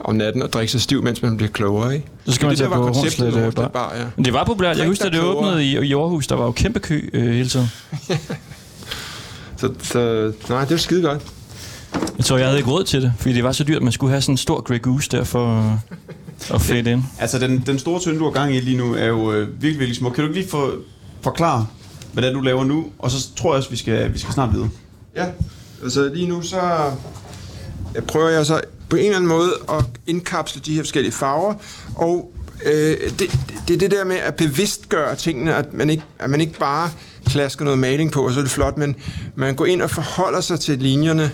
[0.00, 2.06] om natten og drikke sig stiv, mens man bliver klogere, ikke?
[2.26, 3.88] Så skal man det, der tage var på konceptet Hornslet, øh, Hornslet Bar.
[3.90, 4.22] Bar, ja.
[4.24, 4.78] Det var populært.
[4.78, 6.26] Jeg husker, da det åbnede i, i Aarhus.
[6.26, 7.66] Der var jo kæmpe kø øh, hele tiden.
[9.56, 11.22] Så, så nej, det er skide godt.
[12.18, 13.92] Jeg tror, jeg havde ikke råd til det, fordi det var så dyrt, at man
[13.92, 15.80] skulle have sådan en stor Grey Goose der for
[16.54, 17.02] at fade ind.
[17.18, 19.78] Altså, den, den store tønde, du har gang i lige nu, er jo øh, virkelig,
[19.78, 20.12] virkelig smuk.
[20.12, 20.72] Kan du ikke lige få,
[21.22, 21.66] forklare,
[22.12, 22.86] hvad det er, du laver nu?
[22.98, 24.68] Og så tror jeg også, vi skal, vi skal snart videre.
[25.16, 25.26] Ja,
[25.82, 26.60] altså lige nu så
[27.94, 31.54] jeg prøver jeg så på en eller anden måde at indkapsle de her forskellige farver,
[31.94, 32.32] og
[32.66, 36.40] øh, det, det er det der med at bevidstgøre tingene, at man ikke, at man
[36.40, 36.90] ikke bare
[37.26, 38.96] klasker noget maling på, og så er det flot, men
[39.34, 41.30] man går ind og forholder sig til linjerne.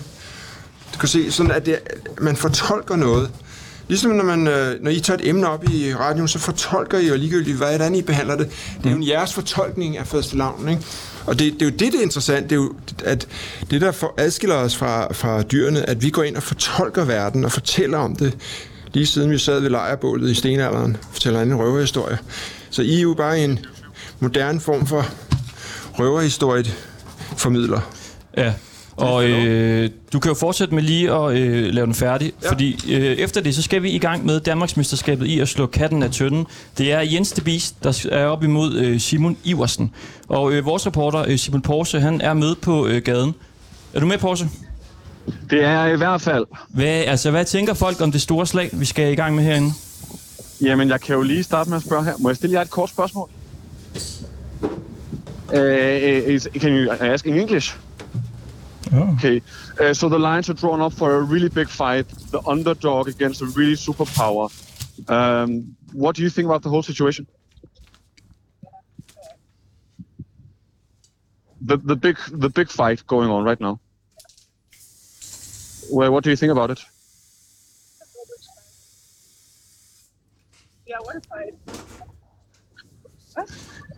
[0.96, 1.78] Du kan se, sådan at, det,
[2.20, 3.30] man fortolker noget.
[3.88, 7.08] Ligesom når, man, øh, når I tager et emne op i radioen, så fortolker I
[7.08, 8.50] jo ligegyldigt, hvordan I behandler det.
[8.82, 10.82] Det er jo jeres fortolkning af første lavn, ikke?
[11.26, 12.50] Og det, det er jo det, det er interessant.
[12.50, 13.28] Det er jo, at
[13.70, 17.44] det, der for, adskiller os fra, fra dyrene, at vi går ind og fortolker verden
[17.44, 18.36] og fortæller om det.
[18.92, 22.18] Lige siden vi sad ved lejrebålet i stenalderen, fortæller en røverhistorie.
[22.70, 23.58] Så I er jo bare en
[24.20, 25.06] moderne form for
[25.98, 26.64] røverhistorie
[27.36, 27.80] formidler.
[28.36, 28.52] Ja.
[28.96, 32.50] Og øh, du kan jo fortsætte med lige at øh, lave den færdig, Ja.
[32.50, 36.02] fordi øh, efter det, så skal vi i gang med Danmarksmesterskabet i at slå katten
[36.02, 36.46] af tønden.
[36.78, 39.90] Det er Jens de Beast, der er op imod øh, Simon Iversen.
[40.28, 43.34] Og øh, vores reporter, øh, Simon Porse, han er med på øh, gaden.
[43.94, 44.48] Er du med, Porse?
[45.50, 46.44] Det er jeg i hvert fald.
[46.68, 49.72] Hvad, altså, hvad tænker folk om det store slag, vi skal i gang med herinde?
[50.62, 52.12] Jamen, jeg kan jo lige starte med at spørge her.
[52.18, 53.28] Må jeg stille jer et kort spørgsmål?
[55.54, 55.58] Uh,
[56.34, 57.76] is, can you ask in English?
[58.92, 59.14] Oh.
[59.14, 59.42] Okay.
[59.80, 63.42] Uh, so the lines are drawn up for a really big fight, the underdog against
[63.42, 64.48] a really superpower.
[65.08, 67.26] Um, what do you think about the whole situation?
[71.66, 73.80] The the big the big fight going on right now.
[75.90, 76.80] Well, what do you think about it?
[80.88, 81.50] Yeah, what if I...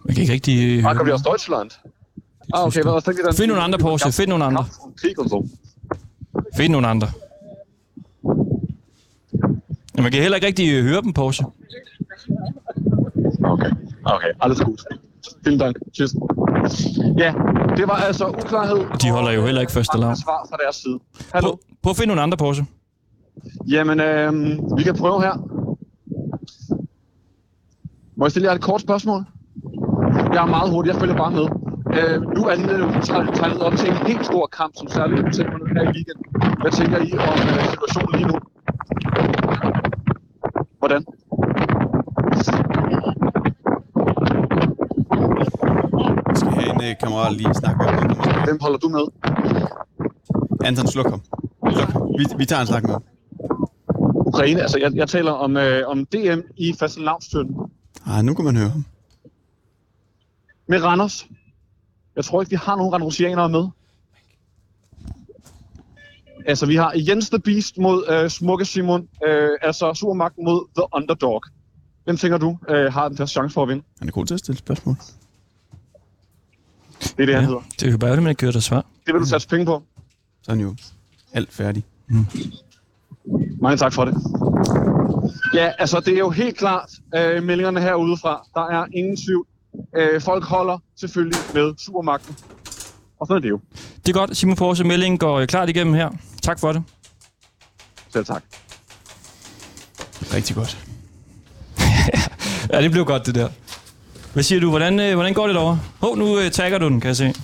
[0.04, 0.96] Man kan ikke rigtig øh, Ah, høre.
[0.96, 1.70] kommt ihr aus Deutschland?
[2.54, 3.34] Ah, okay, denkt ihr dann?
[3.34, 4.62] Find nogle andre, Porsche, find nogle andre.
[4.64, 5.46] Kampf und Krieg und so.
[6.56, 7.08] Find nogle andre.
[9.94, 11.44] Men man kan heller ikke rigtig øh, høre dem, Porsche.
[13.44, 13.70] Okay,
[14.04, 14.84] okay, alles gut.
[15.44, 15.76] Vielen Dank.
[15.92, 16.12] Tschüss.
[17.18, 17.34] Ja,
[17.76, 18.80] det var altså uklarhed.
[19.02, 20.16] De holder jo heller ikke første og lavn.
[20.16, 20.98] svar fra deres side.
[21.34, 21.48] Hallo?
[21.48, 22.66] Prøv, prøv at finde nogle andre, Porsche.
[23.68, 25.34] Jamen, øhm, vi kan prøve her.
[28.16, 29.24] Må jeg stille jer et kort spørgsmål?
[30.32, 31.46] Jeg er meget hurtig, jeg følger bare med.
[31.96, 32.86] Øh, nu er det jo
[33.34, 36.24] tegnet op til en helt stor kamp, som særligt udsætter her i weekenden.
[36.60, 38.38] Hvad tænker I om øh, situationen lige nu?
[40.78, 41.04] Hvordan?
[46.28, 47.88] Jeg skal have en øh, kammerat lige snakke med.
[48.44, 49.04] Hvem holder du med?
[50.64, 51.20] Anton, sluk ham.
[51.72, 52.02] Sluk ham.
[52.18, 53.02] Vi, vi tager en snak med ham.
[54.14, 57.56] Ukraine, altså jeg, jeg taler om, øh, om DM i fastelavnstøtten
[58.06, 58.84] Ah, nu kan man høre ham.
[60.68, 61.26] med Randers.
[62.18, 63.68] Jeg tror ikke, vi har nogen randrusianere med.
[66.46, 70.84] Altså, vi har Jens the Beast mod øh, Smukke Simon, øh, altså Supermagten mod The
[70.94, 71.42] Underdog.
[72.04, 73.82] Hvem tænker du øh, har den der chance for at vinde?
[73.98, 74.96] Han er god til at stille spørgsmål.
[77.00, 77.60] Det er det, han hedder.
[77.80, 78.84] Det er jo bare, at man ikke gør dig svar.
[79.06, 79.82] Det vil du satse penge på.
[80.42, 80.76] Så er han jo
[81.32, 81.84] alt færdig.
[83.60, 84.14] Mange tak for det.
[85.54, 88.46] Ja, altså det er jo helt klart øh, meldingerne herudefra.
[88.54, 89.46] Der er ingen tvivl.
[89.96, 92.36] Øh, folk holder selvfølgelig med supermagten.
[93.20, 93.60] Og sådan er det jo.
[94.06, 94.36] Det er godt.
[94.36, 96.10] Simon Porse, meldingen går øh, klart igennem her.
[96.42, 96.82] Tak for det.
[98.12, 98.42] Selv tak.
[100.34, 100.78] Rigtig godt.
[102.72, 103.48] Ja, det blev godt, det der.
[104.32, 104.70] Hvad siger du?
[104.70, 105.80] Hvordan, øh, hvordan går det derovre?
[106.00, 107.34] Hov, nu øh, tagger du den, kan jeg se.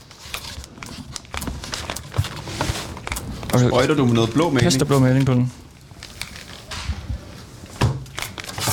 [3.55, 4.61] Okay, Sprøjter du med noget blå maling?
[4.63, 5.53] kaster blå maling på den.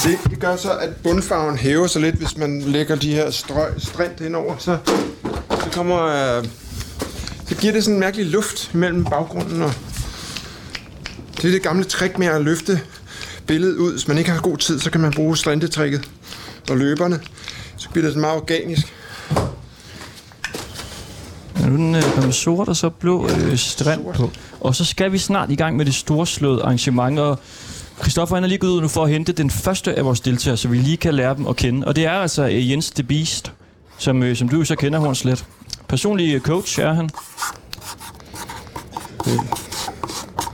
[0.03, 3.73] Se, det gør så, at bundfarven hæver sig lidt, hvis man lægger de her strøg
[3.77, 4.55] strint indover.
[4.57, 4.77] Så,
[5.49, 6.01] så kommer...
[6.37, 6.45] Øh,
[7.47, 9.73] så giver det sådan en mærkelig luft mellem baggrunden og...
[11.37, 12.81] Det er det gamle trick med at løfte
[13.47, 13.91] billedet ud.
[13.91, 16.09] Hvis man ikke har god tid, så kan man bruge strintetrækket
[16.69, 17.19] og løberne.
[17.77, 18.93] Så bliver det sådan meget organisk.
[21.59, 24.31] Ja, nu er den øh, kommet sort og så blå øh, strand på.
[24.59, 27.39] Og så skal vi snart i gang med det storslåede arrangement, og
[28.01, 30.57] Christoffer han er lige gået ud nu for at hente den første af vores deltagere,
[30.57, 31.87] så vi lige kan lære dem at kende.
[31.87, 33.51] Og det er altså øh, Jens The Beast,
[33.97, 35.45] som, øh, som du jo så kender, Hornslet.
[35.87, 37.09] Personlig øh, coach er han.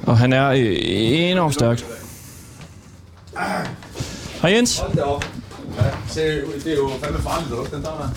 [0.03, 1.81] Og han er enormt stærk.
[4.41, 4.83] Hej Jens.
[4.93, 8.13] Det er jo fandme farligt, den der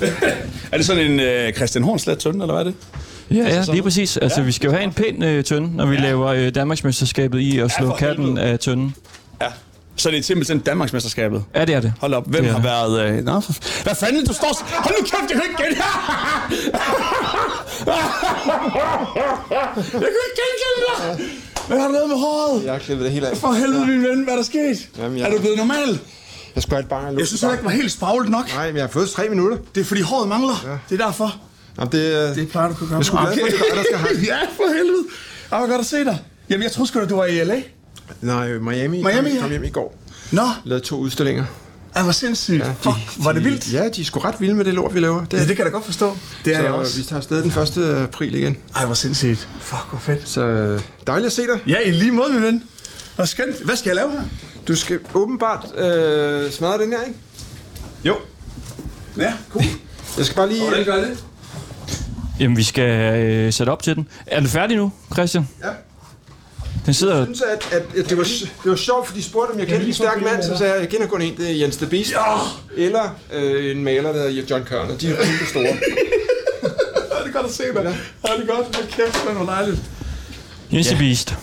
[0.72, 2.74] Er det sådan en øh, Christian Hornslet tønde, eller hvad er det?
[3.30, 4.16] Ja, ja, lige præcis.
[4.16, 7.58] Altså, vi skal jo have en pæn øh, tønde, når vi laver øh, Danmarksmesterskabet i
[7.58, 8.42] at slå for katten helvede.
[8.46, 8.94] af tønden.
[9.40, 9.46] Ja.
[9.96, 11.44] Så det er simpelthen Danmarksmesterskabet.
[11.54, 11.92] Ja, det er det.
[12.00, 12.64] Hold op, hvem Det har det.
[13.00, 13.18] været...
[13.18, 13.24] Øh...
[13.24, 13.82] Nå, for...
[13.82, 14.62] Hvad fanden, du står...
[14.82, 15.76] Hold nu kæft, jeg kan ikke gætte
[19.92, 20.80] Jeg kan ikke genkende
[21.18, 21.26] dig!
[21.68, 22.64] Hvad har du lavet med håret?
[22.64, 23.36] Jeg har klippet det helt af.
[23.36, 24.88] For helvede, min ven, hvad er der sket?
[24.98, 25.98] Jamen, jeg- Er du blevet normal?
[26.54, 27.18] Jeg skal have et barn.
[27.18, 28.54] Jeg synes heller ikke, det var helt spaglet nok.
[28.54, 29.56] Nej, men jeg har fået tre minutter.
[29.74, 30.64] Det er fordi håret mangler.
[30.66, 30.78] Ja.
[30.90, 31.36] Det er derfor.
[31.78, 32.88] Jamen, det, Det plejer du at gøre.
[32.90, 34.16] Jeg er sgu glad for, det er dig, der skal have.
[34.32, 35.04] Ja, for helvede.
[35.52, 36.18] Ej, hvor godt at se dig.
[36.50, 37.60] Jamen, jeg troede sgu da, du var i L.A.
[38.20, 39.02] Nej, Miami.
[39.02, 39.40] Miami, kom, ja.
[39.40, 39.98] kom hjem i går.
[40.32, 41.44] Nå, Lavede to udstillinger.
[41.94, 42.58] ej, hvor sindssygt.
[42.64, 43.72] Ja, Fuck, var det vildt?
[43.72, 45.24] Ja, de er sgu ret vilde med det lort, vi laver.
[45.24, 46.16] Det, Ja, det kan jeg da godt forstå.
[46.44, 46.96] Det er så jeg også.
[46.96, 48.02] vi tager afsted den 1.
[48.02, 48.56] april igen.
[48.76, 49.48] Ej, hvor sindssygt.
[49.60, 50.28] Fuck, hvor fedt.
[50.28, 51.60] Så øh, dejligt at se dig.
[51.66, 52.62] Ja, i lige måde, min ven.
[53.16, 53.64] Hvor skønt.
[53.64, 54.20] Hvad skal jeg lave her?
[54.68, 57.18] Du skal åbenbart øh, smadre den her, ikke?
[58.04, 58.16] Jo.
[59.18, 59.64] Ja, cool.
[60.18, 60.60] Jeg skal bare lige...
[60.62, 61.24] Hvordan gør det?
[62.40, 64.08] Jamen, vi skal øh, sætte op til den.
[64.26, 65.48] Er du færdig nu, Christian?
[65.64, 65.68] Ja.
[66.86, 67.16] Den sidder...
[67.16, 68.24] Jeg synes, at, at, at det, var,
[68.64, 70.80] det var sjovt, fordi de spurgte, om jeg kendte en stærk mand, så sagde jeg,
[70.80, 72.10] jeg kender kun en, det er Jens the Beast.
[72.12, 72.18] Ja.
[72.76, 74.96] Eller øh, en maler, der hedder John Kørner.
[74.96, 75.62] De er kæmpe store.
[76.64, 77.82] Ja, det er godt at se dig.
[77.84, 78.76] Ja, det er godt.
[78.76, 79.82] Hold kæft, man, hvor dejligt.
[80.72, 80.96] Jens ja.
[80.98, 81.34] Beast.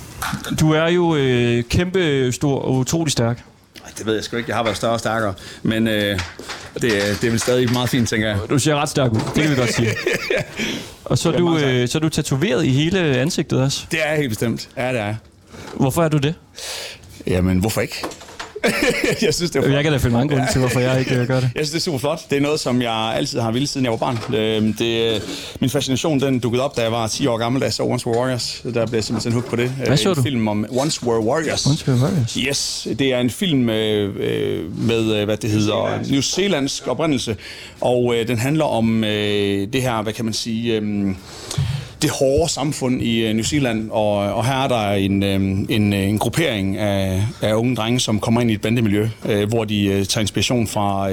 [0.59, 3.43] Du er jo øh, kæmpe stor og utrolig stærk.
[3.97, 4.49] Det ved jeg sgu ikke.
[4.49, 5.33] Jeg har været større og stærkere.
[5.63, 6.19] Men øh,
[6.81, 8.37] det, er- det er vel stadig meget fint, tænker jeg.
[8.49, 9.87] Du ser ret stærk ud, det kan vi godt sige.
[11.05, 13.85] Og så er, du, øh, så er du tatoveret i hele ansigtet også.
[13.91, 14.69] Det er jeg helt bestemt.
[14.77, 15.15] Ja, det er jeg.
[15.73, 16.33] Hvorfor er du det?
[17.27, 18.05] Jamen, hvorfor ikke?
[19.21, 19.73] jeg synes, det er flot.
[19.75, 21.49] Jeg kan da finde mange grunde til, hvorfor jeg ikke øh, gør det.
[21.55, 22.19] Jeg synes, det er super flot.
[22.29, 24.35] Det er noget, som jeg altid har ville, siden jeg var barn.
[24.35, 25.21] Øh, Det,
[25.59, 28.07] min fascination, den dukkede op, da jeg var 10 år gammel, da jeg så Once
[28.07, 28.61] Were Warriors.
[28.73, 29.69] Der blev jeg simpelthen hooked på det.
[29.69, 30.21] Hvad så en du?
[30.21, 31.65] film om Once Were Warriors.
[31.65, 32.33] Once Were Warriors.
[32.33, 37.35] Yes, det er en film øh, øh, med, øh, hvad det hedder, New Zealandsk oprindelse,
[37.81, 41.15] og øh, den handler om øh, det her, hvad kan man sige, øh,
[42.01, 45.93] det hårde samfund i øh, New Zealand, og, og her er der en, øh, en,
[45.93, 49.09] øh, en gruppering af, af unge drenge, som kommer ind i et bandemiljø,
[49.49, 51.09] hvor de tager inspiration fra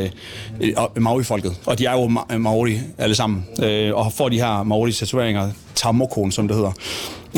[0.97, 3.47] Maori-folket, og de er jo Maori alle sammen,
[3.95, 6.73] og får de her Maori-tatoveringer, Tamokon, som det hedder.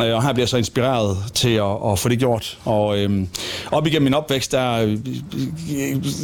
[0.03, 2.59] Øh, Og her bliver jeg så inspireret til at, at få det gjort.
[2.65, 3.29] Og øhm,
[3.73, 4.99] op igennem min opvækst, der øh,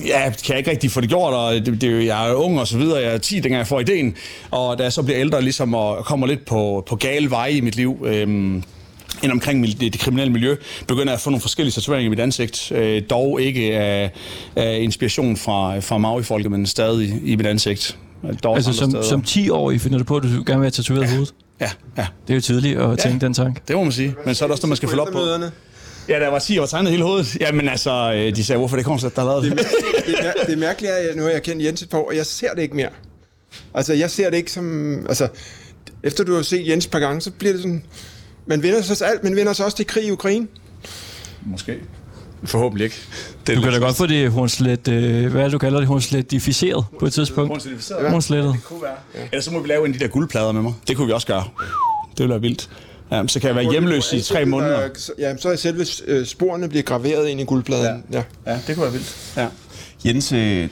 [0.07, 2.67] ja, kan jeg ikke rigtig få det gjort, og det, det, jeg er ung og
[2.67, 3.01] så videre.
[3.03, 4.15] Jeg er 10, dengang jeg får ideen.
[4.51, 7.61] Og da jeg så bliver ældre, ligesom og kommer lidt på, på gale veje i
[7.61, 8.62] mit liv, øhm,
[9.23, 10.57] ind omkring det, det kriminelle miljø,
[10.89, 12.73] begynder jeg at få nogle forskellige tatoveringer i mit ansigt.
[12.73, 14.11] Øh, dog ikke af,
[14.57, 17.99] af inspiration fra, fra Maori-folket, men stadig i mit ansigt.
[18.45, 19.05] Dog Altså som, steder.
[19.05, 21.35] som 10-årig finder du på, at du gerne vil have tatoveret hovedet.
[21.61, 23.61] Ja, ja, Det er jo tidligt at tænke den tanke.
[23.69, 24.14] det må man sige.
[24.25, 25.21] Men så er der også noget, man skal følge op på.
[26.09, 27.37] Ja, der var 10 år tegnet hele hovedet.
[27.40, 29.66] Jamen altså, øh, de sagde, hvorfor det Kornslet, der har lavet det?
[30.07, 32.16] det, er, det er mærkeligt, at nu har jeg kendt Jens et par år, og
[32.16, 32.88] jeg ser det ikke mere.
[33.75, 34.97] Altså, jeg ser det ikke som...
[35.09, 35.29] Altså,
[36.03, 37.85] efter du har set Jens et par gange, så bliver det sådan...
[38.47, 40.47] Man vinder sig alt, men vinder sig også til krig i Ukraine.
[41.42, 41.77] Måske.
[42.46, 42.96] Forhåbentlig ikke.
[43.46, 45.88] Det Du kan da godt få det hornslet, øh, hvad er det, du kalder det,
[45.88, 47.50] hornslet-difficeret på et tidspunkt.
[47.50, 48.11] Hornslet-difficeret.
[48.11, 48.52] Hornslettet.
[48.52, 48.94] Det kunne være.
[49.14, 49.20] Ja.
[49.32, 50.72] Ellers så må vi lave en af de der guldplader med mig.
[50.88, 51.44] Det kunne vi også gøre.
[52.11, 52.68] Det ville være vildt.
[53.12, 54.88] Ja, så kan jeg være hjemløs i tre måneder.
[55.18, 58.04] Ja, så er selve øh, sporene bliver graveret ind i guldpladen.
[58.12, 58.18] Ja.
[58.46, 58.52] ja.
[58.52, 59.16] Ja, det kunne være vildt.
[59.37, 59.46] Ja.
[60.04, 60.68] Jens, øh,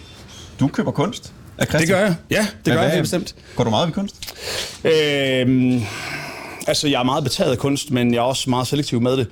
[0.61, 1.81] du køber kunst af Christian.
[1.81, 2.15] Det gør jeg.
[2.31, 3.35] Ja, det gør jeg helt bestemt.
[3.57, 4.17] Går du meget ved kunst?
[4.85, 5.83] Øhm,
[6.67, 9.27] altså, jeg er meget betaget af kunst, men jeg er også meget selektiv med det.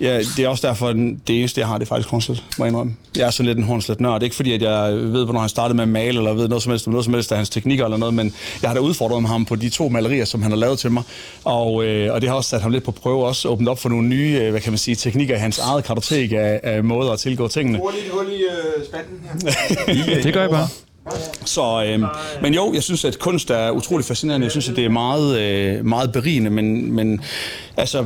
[0.00, 2.64] Ja, det er også derfor, at det eneste, jeg har, det er faktisk Hornslet, må
[2.64, 2.96] jeg indrømme.
[3.16, 4.14] Jeg er sådan lidt en Hornslet nørd.
[4.14, 6.48] Det er ikke fordi, at jeg ved, hvornår han startede med at male, eller ved
[6.48, 8.74] noget som helst om noget som helst af hans teknikker eller noget, men jeg har
[8.74, 11.02] da udfordret ham på de to malerier, som han har lavet til mig.
[11.44, 13.88] Og, øh, og det har også sat ham lidt på prøve, også åbnet op for
[13.88, 17.12] nogle nye, øh, hvad kan man sige, teknikker i hans eget kartotek af, af måder
[17.12, 17.78] at tilgå tingene.
[17.78, 20.22] Hul i øh, spanden her.
[20.22, 20.68] Det gør jeg bare.
[21.44, 22.00] Så, øh,
[22.42, 24.44] men jo, jeg synes, at kunst er utrolig fascinerende.
[24.44, 27.20] Jeg synes, at det er meget, øh, meget berigende, men, men
[27.76, 28.04] altså...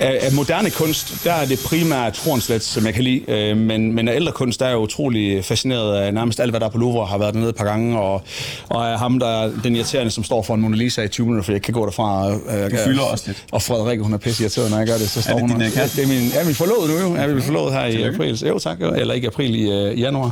[0.00, 3.92] Af, af moderne kunst, der er det primært Hornslet, som jeg kan lide, øh, men,
[3.94, 6.70] men af ældre kunst, der er jeg utrolig fascineret af nærmest alt, hvad der er
[6.70, 8.22] på Louvre, har været dernede et par gange, og,
[8.68, 11.26] og af ham, der er den irriterende, som står for en Mona Lisa i 20
[11.26, 12.30] minutter, for jeg kan gå derfra.
[12.30, 13.44] Øh, Du fylder også lidt.
[13.52, 15.50] Og Frederikke, hun er pisse irriteret, når jeg gør det, så står det hun...
[15.50, 15.96] din, øh, ja, kæreste?
[15.96, 17.14] det er min, ja, min forlovede nu jo.
[17.16, 18.46] Ja, vi er forlovet her i april.
[18.46, 18.80] Jo, tak.
[18.80, 18.94] Jo.
[18.94, 20.30] Eller ikke april, i, øh, januar.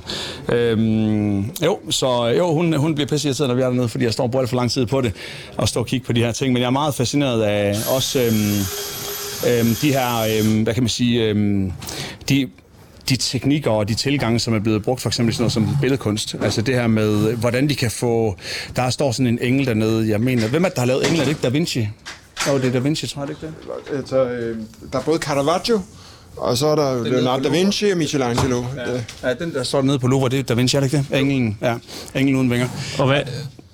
[0.48, 4.12] Øhm, jo, så jo, hun, hun bliver pisse irriteret, når vi er dernede, fordi jeg
[4.12, 5.12] står og bruger alt for lang tid på det,
[5.56, 6.52] og står og kigger på de her ting.
[6.52, 8.64] Men jeg er meget fascineret af også øhm,
[9.46, 11.72] øhm, de her, øhm, hvad kan man sige, øhm,
[12.28, 12.48] de
[13.08, 16.36] de teknikker og de tilgange, som er blevet brugt, for eksempel sådan noget som billedkunst.
[16.42, 18.36] Altså det her med, hvordan de kan få...
[18.76, 20.48] Der står sådan en engel dernede, jeg mener...
[20.48, 21.20] Hvem er det, der har lavet engel?
[21.20, 21.88] Er det ikke Da Vinci?
[22.48, 23.46] Jo, det er Da Vinci, tror jeg det ikke
[23.90, 23.96] det?
[23.96, 24.56] Altså, øh,
[24.92, 25.80] der er både Caravaggio,
[26.36, 28.64] og så er der Leonardo da Vinci og Michelangelo.
[29.22, 29.28] Ja.
[29.28, 31.20] Ja, den der står nede på Louvre, det er Da Vinci, er det ikke det?
[31.20, 31.76] Englen, ja.
[32.14, 32.68] Englen uden vinger.
[32.98, 33.22] Og hvad?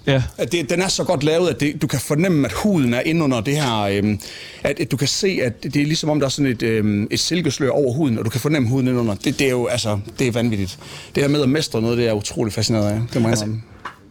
[0.06, 0.22] Ja.
[0.38, 3.00] At det, den er så godt lavet, at det, du kan fornemme, at huden er
[3.00, 3.80] inde under det her...
[3.80, 4.20] Øhm,
[4.62, 7.08] at, at du kan se, at det er ligesom om, der er sådan et, øhm,
[7.10, 9.14] et silkeslør over huden, og du kan fornemme huden inde under.
[9.14, 10.78] Det, det er jo, altså, det er vanvittigt.
[11.14, 13.00] Det her med at mestre noget, det er jeg utrolig fascineret af.
[13.12, 13.62] Det må jeg Altså, indrømme.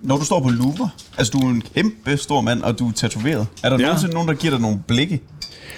[0.01, 2.91] Når du står på Louvre, altså du er en kæmpe stor mand, og du er
[2.91, 3.47] tatoveret.
[3.63, 3.85] Er der ja.
[3.85, 5.21] nogensinde nogen, der giver dig nogle blikke,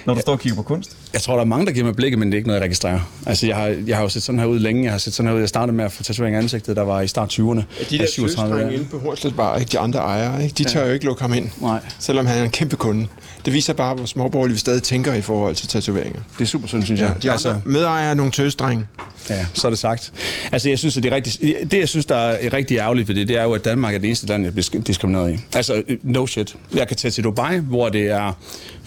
[0.06, 0.96] når du står og kigger på kunst?
[1.12, 2.64] Jeg tror, der er mange, der giver mig blikke, men det er ikke noget, jeg
[2.64, 3.00] registrerer.
[3.26, 4.84] Altså, jeg har, jeg har jo set sådan her ud længe.
[4.84, 5.40] Jeg har set sådan her ud.
[5.40, 7.40] Jeg startede med at få tatovering af ansigtet, der var i start 20'erne.
[7.40, 8.70] De Jeg der er 37 søstrenge år.
[8.70, 9.72] inde på Hornslet Bar, ikke?
[9.72, 10.54] de andre ejere, ikke?
[10.58, 11.48] de tør jo ikke lukke ham ind.
[11.60, 11.80] Nej.
[11.98, 13.06] Selvom han er en kæmpe kunde.
[13.44, 16.20] Det viser bare, hvor småborgerlige vi stadig tænker i forhold til tatoveringer.
[16.38, 17.14] Det er super synd, synes jeg.
[17.22, 18.86] De andre medejere er nogle tøsdrenge.
[19.30, 20.12] Ja, så er det sagt.
[20.52, 23.14] Altså, jeg synes, at det, er rigtig, det, jeg synes, der er rigtig ærgerligt ved
[23.14, 25.38] det, det er jo, at Danmark er det eneste land, jeg bliver diskrimineret i.
[25.54, 26.56] Altså, no shit.
[26.74, 28.32] Jeg kan tage til Dubai, hvor det er,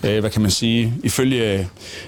[0.04, 1.66] øh, hvad kan man sige, ifølge øh,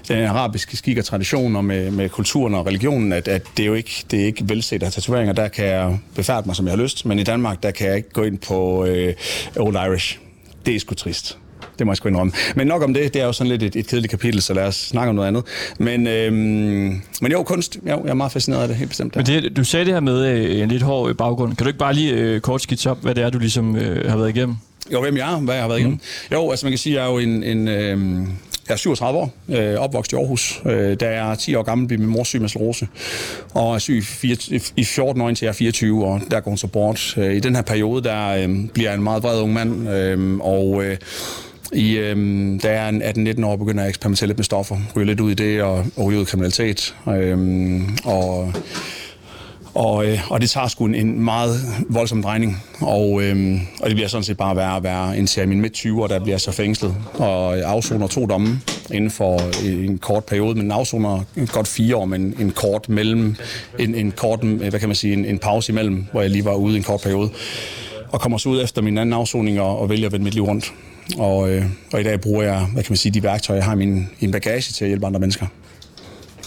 [0.08, 3.68] den arabiske skik og tradition og med, med kulturen og religionen, at, at det er
[3.68, 5.34] jo ikke, det er ikke velset at have tatoveringer.
[5.34, 7.98] Der kan jeg befærde mig, som jeg har lyst, men i Danmark, der kan jeg
[7.98, 9.14] ikke gå ind på øh,
[9.56, 10.20] Old Irish.
[10.66, 11.38] Det er sgu trist.
[11.80, 12.34] Det må jeg sgu indrømme.
[12.56, 14.64] Men nok om det, det er jo sådan lidt et, et kedeligt kapitel, så lad
[14.64, 15.44] os snakke om noget andet.
[15.80, 19.16] Men, øhm, men jo, kunst, jo, jeg er meget fascineret af det, helt bestemt.
[19.16, 21.56] Men det, du sagde det her med øh, en lidt hård øh, baggrund.
[21.56, 24.10] Kan du ikke bare lige øh, kort skitse op, hvad det er, du ligesom øh,
[24.10, 24.56] har været igennem?
[24.94, 26.00] Jo, hvem jeg er, hvad jeg har været igennem.
[26.30, 26.36] Mm.
[26.36, 27.44] Jo, altså man kan sige, jeg er jo en...
[27.44, 28.28] en øh,
[28.68, 30.62] jeg er 37 år, øh, opvokset i Aarhus.
[30.66, 32.88] Øh, da jeg er 10 år gammel, blev min mor syg med sklerose.
[33.54, 36.52] Og er syg i, fire, i 14 år indtil jeg er 24, og der går
[36.52, 37.18] hun så bort.
[37.18, 40.38] Øh, I den her periode, der øh, bliver jeg en meget vred ung mand, øh,
[40.40, 40.84] og...
[40.84, 40.98] Øh,
[41.74, 45.06] i, øhm, da jeg er 18-19 år, begynder jeg at eksperimentere lidt med stoffer, ryge
[45.06, 46.96] lidt ud i det og, og ryge ud i kriminalitet.
[47.08, 48.54] Øhm, og,
[49.74, 51.56] og, øh, og det tager sgu en, en meget
[51.90, 52.64] voldsom drejning.
[52.80, 55.18] Og, øh, og det bliver sådan set bare værre og værre.
[55.18, 58.62] Indtil jeg er i min midt-20'er, der bliver så fængslet og afsoner to domme
[58.94, 60.56] inden for øh, en kort periode.
[60.56, 63.36] Men afsoner godt fire år, men en kort mellem,
[63.80, 66.54] en, en kort, hvad kan man sige, en, en pause imellem, hvor jeg lige var
[66.54, 67.30] ude i en kort periode.
[68.12, 70.44] Og kommer så ud efter min anden afsoning og, og vælger at vende mit liv
[70.44, 70.74] rundt.
[71.18, 73.74] Og, øh, og i dag bruger jeg, hvad kan man sige, de værktøjer, jeg har
[73.74, 75.46] i min, i min bagage til at hjælpe andre mennesker.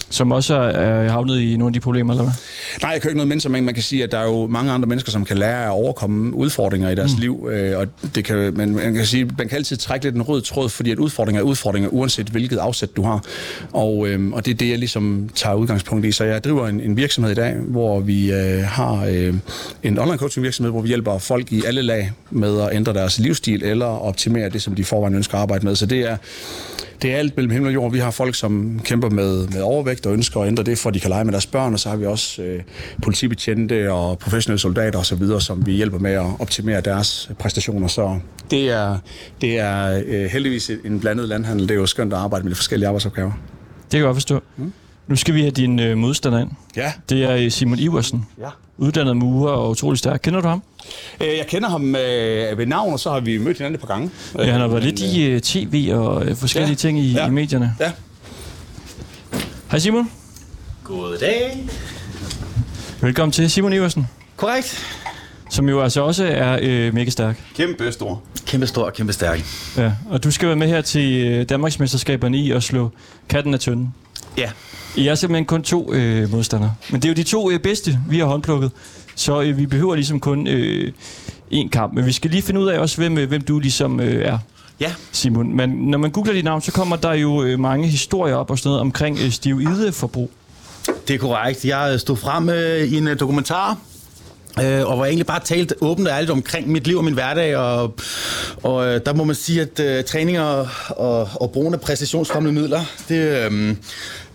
[0.09, 2.33] Som også er havnet i nogle af de problemer, eller hvad?
[2.81, 4.71] Nej, jeg kan ikke noget mennesker, men man kan sige, at der er jo mange
[4.71, 7.21] andre mennesker, som kan lære at overkomme udfordringer i deres mm.
[7.21, 7.49] liv.
[7.51, 10.41] Øh, og det kan, men man kan sige, man kan altid trække lidt en rød
[10.41, 13.23] tråd, fordi at udfordringer er udfordringer, uanset hvilket afsæt du har.
[13.71, 16.11] Og, øh, og det er det, jeg ligesom tager udgangspunkt i.
[16.11, 19.33] Så jeg driver en, en virksomhed i dag, hvor vi øh, har øh,
[19.83, 23.19] en online coaching virksomhed, hvor vi hjælper folk i alle lag med at ændre deres
[23.19, 25.75] livsstil eller optimere det, som de forvejen ønsker at arbejde med.
[25.75, 26.17] Så det er
[27.01, 27.91] det er alt mellem himmel og jord.
[27.91, 30.93] Vi har folk, som kæmper med, med overvægt og ønsker at ændre det, for at
[30.93, 32.61] de kan lege med deres børn, og så har vi også øh,
[33.03, 37.87] politibetjente og professionelle soldater osv., som vi hjælper med at optimere deres præstationer.
[37.87, 38.19] Så
[38.51, 38.97] det er,
[39.41, 41.67] det er øh, heldigvis en blandet landhandel.
[41.67, 43.31] Det er jo skønt at arbejde med de forskellige arbejdsopgaver.
[43.31, 44.39] Det kan jeg godt forstå.
[44.57, 44.73] Mm.
[45.07, 46.49] Nu skal vi have din øh, modstander ind.
[46.75, 46.91] Ja.
[47.09, 48.25] Det er øh, Simon Iversen.
[48.39, 48.47] Ja.
[48.77, 50.19] Uddannet murer og utrolig stærk.
[50.23, 50.63] Kender du ham?
[51.21, 53.87] Øh, Jeg kender ham øh, ved navn, og så har vi mødt hinanden et par
[53.87, 54.09] gange.
[54.37, 56.75] Ja, han har været Men, lidt i øh, tv og øh, forskellige Ja.
[56.75, 57.27] ting i, Ja.
[57.27, 57.75] i medierne.
[57.79, 57.91] Ja.
[59.71, 60.11] Hej Simon.
[60.83, 61.67] Goddag.
[63.01, 64.85] Velkommen til Simon Iversen, Korrekt.
[65.49, 67.43] som jo altså også er øh, mega stærk.
[67.55, 68.21] Kæmpe stor.
[68.45, 69.45] Kæmpe stor, kæmpe stærk.
[69.77, 72.91] Ja, og du skal være med her til øh, Danmarksmesterskaberne i at slå
[73.29, 73.93] katten af tønden.
[74.37, 74.49] Ja.
[74.97, 76.73] I er simpelthen kun to øh, modstandere.
[76.91, 78.71] Men det er jo de to øh, bedste, vi har håndplukket.
[79.15, 80.91] Så øh, vi behøver ligesom kun øh,
[81.53, 81.93] én kamp.
[81.93, 84.37] Men vi skal lige finde ud af også, hvem, øh, hvem du ligesom øh, er.
[84.79, 84.93] Ja.
[85.11, 85.55] Simon.
[85.55, 88.59] Men når man googler dit navn, så kommer der jo øh, mange historier op og
[88.59, 90.31] sådan noget omkring øh, stivide-forbrug.
[91.07, 91.65] Det er korrekt.
[91.65, 93.77] Jeg stod frem øh, i en øh, dokumentar,
[94.63, 97.57] øh, og var egentlig bare talt åbent og ærligt omkring mit liv og min hverdag,
[97.57, 97.95] og,
[98.63, 102.61] og øh, der må man sige, at øh, træning og, og, og brugen af præcisionsfremmende
[102.61, 103.75] midler, det, øh,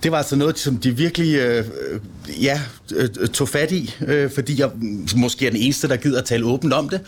[0.02, 2.00] det var altså noget, som de virkelig øh, øh
[2.42, 2.60] ja,
[2.94, 4.70] øh, øh, tog fat i, øh, fordi jeg
[5.16, 7.00] måske er den eneste, der gider at tale åbent om det.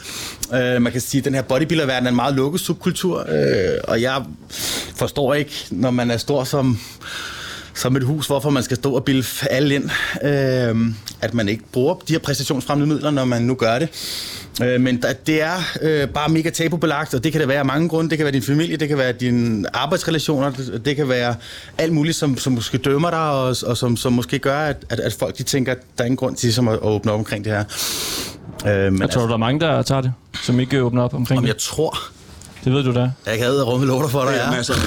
[0.54, 4.02] Øh, man kan sige, at den her bodybuilder-verden er en meget lukket subkultur, øh, og
[4.02, 4.22] jeg
[4.96, 6.78] forstår ikke, når man er stor som
[7.74, 9.90] som et hus, hvorfor man skal stå og bilde alle ind,
[10.24, 10.76] øh,
[11.20, 13.88] at man ikke bruger de her præstationsfremmende midler, når man nu gør det.
[14.62, 17.64] Øh, men der, det er øh, bare mega tabubelagt, og det kan det være af
[17.66, 18.10] mange grunde.
[18.10, 21.34] Det kan være din familie, det kan være dine arbejdsrelationer, det, det kan være
[21.78, 25.00] alt muligt, som, som måske dømmer dig, og, og som, som måske gør, at, at,
[25.00, 27.18] at folk de tænker, at der er ingen grund til ligesom, at, at åbne op
[27.18, 27.64] omkring det her.
[28.66, 30.12] Øh, men Jeg tror, du, der er mange, der tager det,
[30.42, 31.48] som ikke åbner op omkring Om det.
[31.48, 31.98] jeg tror,
[32.64, 33.10] Det ved du da.
[33.26, 34.34] jeg kan æde med låter for dig,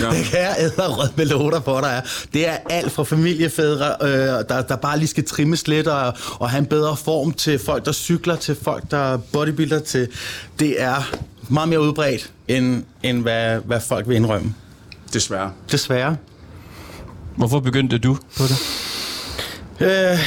[0.01, 0.09] gør.
[0.09, 0.71] Det kan jeg æde
[1.15, 2.01] med låter for dig, er.
[2.34, 4.09] Det er alt fra familiefædre, øh,
[4.49, 7.86] der, der bare lige skal trimmes lidt og, og have en bedre form til folk,
[7.86, 10.07] der cykler, til folk, der bodybuilder til.
[10.59, 11.11] Det er
[11.49, 14.53] meget mere udbredt, end, end hvad, hvad folk vil indrømme.
[15.13, 15.51] Desværre.
[15.71, 16.15] Desværre.
[17.38, 18.57] Hvorfor begyndte du på det?
[19.80, 20.19] Øh,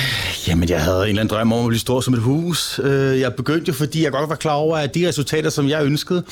[0.49, 2.81] jamen, jeg havde en eller anden drøm om at blive stor som et hus.
[2.83, 5.85] Øh, jeg begyndte jo, fordi jeg godt var klar over, at de resultater, som jeg
[5.85, 6.25] ønskede,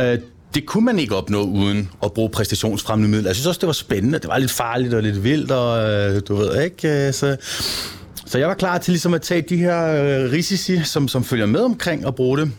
[0.00, 0.18] øh,
[0.54, 3.28] det kunne man ikke opnå uden at bruge præstationsfremmende midler.
[3.28, 4.18] Jeg synes også, det var spændende.
[4.18, 7.06] Det var lidt farligt og lidt vildt, og øh, du ved ikke.
[7.06, 7.36] Øh, så,
[8.26, 11.46] så jeg var klar til ligesom at tage de her øh, risici, som, som følger
[11.46, 12.52] med omkring at bruge det.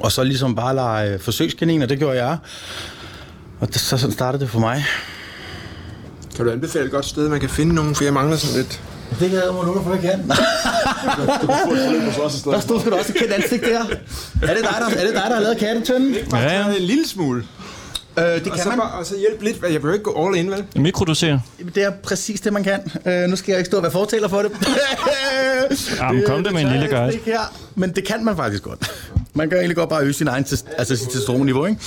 [0.00, 2.38] Og så ligesom bare lege øh, forsøgskaniner, det gjorde jeg.
[3.60, 4.84] Og det, så sådan startede det for mig.
[6.36, 8.82] Kan du anbefale et godt sted, man kan finde nogen, for jeg mangler sådan lidt...
[9.20, 10.28] Det kan jeg må for, jeg kan.
[12.52, 13.80] Der stod sgu da også et kendt ansigt der.
[14.42, 16.14] Er det dig, der, er det dig, der har lavet kattetønden?
[16.32, 16.66] Ja, ja.
[16.76, 17.44] en lille smule.
[18.18, 18.78] Øh, det Og kan så, man.
[18.78, 19.56] bare, og så hjælpe lidt.
[19.62, 20.64] Jeg behøver ikke gå all in, vel?
[20.76, 21.40] Mikrodosere.
[21.74, 22.80] Det er præcis det, man kan.
[23.06, 24.50] Øh, nu skal jeg ikke stå og være fortaler for det.
[26.00, 27.12] Jamen, kom det med en lille guide.
[27.12, 27.52] ikke Her.
[27.74, 28.92] Men det kan man faktisk godt.
[29.34, 30.46] Man kan egentlig godt bare øge sin egen
[30.78, 31.80] altså sit testosteronniveau, ikke?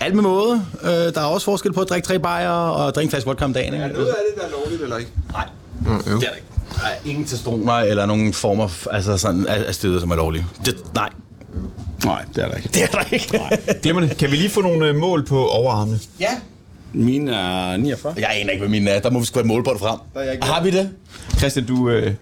[0.00, 0.64] Alt med måde.
[0.82, 3.44] Øh, der er også forskel på at drikke tre bajer og drikke en flaske vodka
[3.44, 3.84] om dagen, ikke?
[3.84, 5.10] Er noget af det, der er lovligt, eller ikke?
[5.32, 5.48] Nej,
[5.86, 5.92] jo.
[5.92, 6.46] det er der ikke.
[6.74, 10.46] Der er ingen testosteroner eller nogen former altså sådan, af, af steder, som er lovlige.
[10.64, 11.08] Det, nej,
[12.04, 12.68] Nej, det er der ikke.
[12.74, 13.40] det er der ikke.
[13.82, 14.16] Glemmer det.
[14.16, 15.98] Kan vi lige få nogle øh, mål på overarmene?
[16.20, 16.30] ja.
[16.92, 18.14] Mine er 49.
[18.18, 19.00] Jeg aner ikke, hvad min er.
[19.00, 19.98] Der må vi sgu have målbånd frem.
[20.14, 20.46] er jeg ikke.
[20.46, 20.90] Har vi det?
[21.38, 21.90] Christian, du...
[21.90, 22.14] Øh,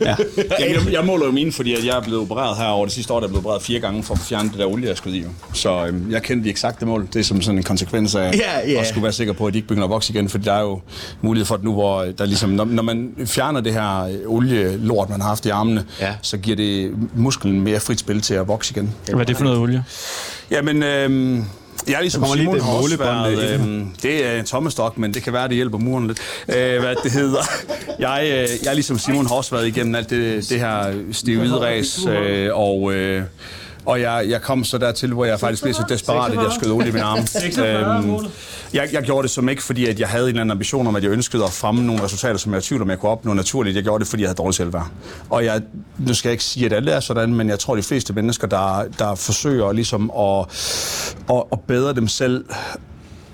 [0.00, 0.16] ja.
[0.60, 2.94] Jamen, jeg, jeg måler jo mine, fordi at jeg er blevet opereret her over det
[2.94, 4.96] sidste år, der er blevet opereret fire gange for at fjerne det der olie, jeg
[4.96, 5.24] skulle i.
[5.54, 7.08] Så øhm, jeg kender de eksakte mål.
[7.12, 8.80] Det er som sådan en konsekvens af Ja, ja.
[8.80, 10.60] at skulle være sikker på, at de ikke begynder at vokse igen, fordi der er
[10.62, 10.80] jo
[11.20, 15.10] mulighed for at nu, hvor der ligesom, når, når man fjerner det her øh, olielort,
[15.10, 16.14] man har haft i armene, Ja.
[16.22, 18.94] så giver det musklen mere frit spil til at vokse igen.
[19.10, 19.84] Hvad er det for noget olie?
[20.50, 21.44] Jamen, øhm,
[21.88, 24.44] jeg er ligesom Der kommer lige Simon også målebånd, været, øh, øhm, Det er en
[24.44, 26.18] tommestok, men det kan være, det hjælper muren lidt.
[26.48, 27.42] Øh, hvad det hedder.
[27.98, 32.06] Jeg, øh, jeg er ligesom Simon har også været igennem alt det, det her steroidræs,
[32.06, 32.92] øh, og...
[32.94, 33.22] Øh,
[33.86, 36.70] og jeg, jeg kom så dertil, hvor jeg faktisk blev så desperat, at jeg skød
[36.72, 37.18] olie i min arm.
[37.64, 38.26] Øhm,
[38.74, 40.96] jeg, jeg gjorde det som ikke, fordi at jeg havde en eller anden ambition om,
[40.96, 43.76] at jeg ønskede at fremme nogle resultater, som jeg tvivl om, jeg kunne opnå naturligt.
[43.76, 44.88] Jeg gjorde det, fordi jeg havde dårligt selvværd.
[45.30, 45.62] Og jeg,
[45.98, 48.46] nu skal jeg ikke sige, at alle er sådan, men jeg tror, de fleste mennesker,
[48.46, 50.46] der, der forsøger ligesom at,
[51.30, 52.44] at, at bedre dem selv,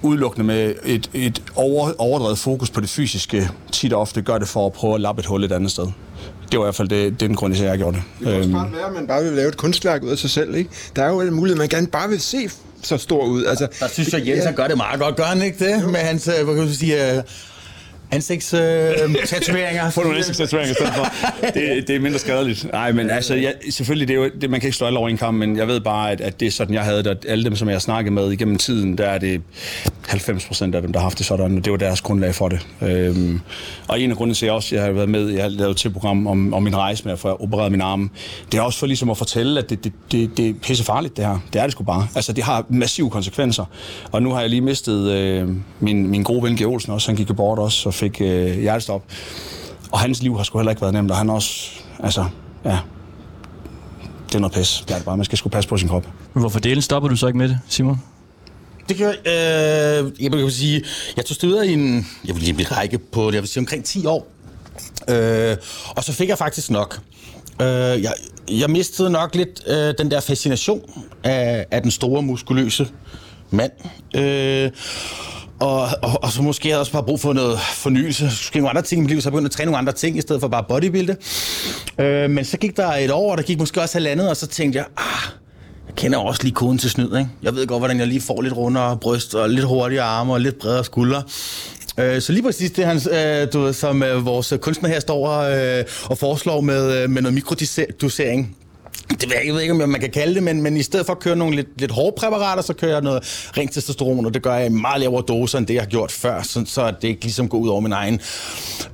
[0.03, 4.49] udelukkende med et, et over, overdrevet fokus på det fysiske, tit og ofte gør det
[4.49, 5.87] for at prøve at lappe et hul et andet sted.
[6.53, 8.05] Det var i hvert fald det, den grund, til, at jeg gjorde det.
[8.19, 10.31] Det kan også smart være, at man bare vil lave et kunstværk ud af sig
[10.31, 10.71] selv, ikke?
[10.97, 12.51] Der er jo en mulighed, man gerne bare vil se
[12.83, 13.45] så stor ud.
[13.45, 15.17] Altså, Der synes jeg, Jens han gør det meget godt.
[15.17, 15.89] Gør han ikke det?
[15.89, 17.23] Med hans, øh, hvad kan du sige,
[18.55, 19.93] øh.
[19.93, 21.07] Få nogle ansigtstatueringer i stedet for.
[21.55, 22.73] Det, det er mindre skadeligt.
[22.73, 25.09] Nej, men altså, jeg, selvfølgelig, det er jo, det, man kan ikke slå alle over
[25.09, 27.11] en kamp, men jeg ved bare, at, at det er sådan, jeg havde det.
[27.11, 29.43] at Alle dem, som jeg har snakket med igennem tiden, der er det
[30.09, 32.49] 90 procent af dem, der har haft det sådan, og det var deres grundlag for
[32.49, 32.67] det.
[32.83, 33.41] Øhm,
[33.89, 35.77] og en af grundene til, at jeg også jeg har været med, jeg har lavet
[35.77, 38.11] til program om, om min rejse med at få opereret min arm,
[38.53, 41.17] det er også for ligesom at fortælle, at det, det, det, det er pisse farligt,
[41.17, 41.39] det her.
[41.53, 42.09] Det er det sgu bare.
[42.15, 43.65] Altså, det har massive konsekvenser.
[44.13, 45.49] Og nu har jeg lige mistet øh,
[45.81, 46.67] min, min gode ven, G.
[46.67, 47.09] Olsen, også.
[47.09, 49.03] Han gik jo bort også, og fik øh, hjertestop.
[49.93, 52.25] Og hans liv har sgu heller ikke været nemt, og han er også, altså,
[52.65, 52.79] ja,
[54.27, 54.85] det er noget pis.
[54.89, 55.17] Det er det bare.
[55.17, 56.07] Man skal sgu passe på sin krop.
[56.33, 58.01] Hvorfor delen stopper du så ikke med det, Simon?
[58.89, 60.85] Det gør, øh, jeg vil sige,
[61.17, 64.07] jeg tog støder i en, jeg vil lige række på, jeg vil sige omkring 10
[64.07, 64.29] år.
[65.09, 65.57] Øh,
[65.97, 67.01] og så fik jeg faktisk nok.
[67.63, 68.13] Øh, jeg,
[68.49, 72.89] jeg mistede nok lidt øh, den der fascination af, af den store, muskuløse
[73.51, 73.73] mand.
[74.15, 74.71] Øh,
[75.63, 78.31] og, og, og så måske havde jeg også bare brug for noget fornyelse.
[78.31, 79.93] Så skulle nogle andre ting i mit liv, så jeg begyndte at træne nogle andre
[79.93, 81.17] ting, i stedet for bare bodybuilde.
[81.99, 84.47] Øh, men så gik der et år, og der gik måske også halvandet, og så
[84.47, 85.33] tænkte jeg, ah,
[85.87, 87.29] jeg kender også lige koden til snyd, ikke?
[87.43, 90.41] Jeg ved godt, hvordan jeg lige får lidt rundere bryst, og lidt hurtigere arme, og
[90.41, 91.23] lidt bredere skuldre.
[91.99, 95.29] Øh, Så lige præcis det, han, øh, du ved, som øh, vores kunstner her står
[95.79, 98.57] øh, og foreslår med, øh, med noget mikrodosering,
[99.21, 101.07] det ved jeg, jeg ved ikke, om man kan kalde det, men, men i stedet
[101.07, 104.35] for at køre nogle lidt, lidt hårde præparater, så kører jeg noget rent testosteron, og
[104.35, 106.95] det gør jeg i meget lavere doser, end det, jeg har gjort før, så, så
[107.03, 108.21] det ikke ligesom går ud over min egen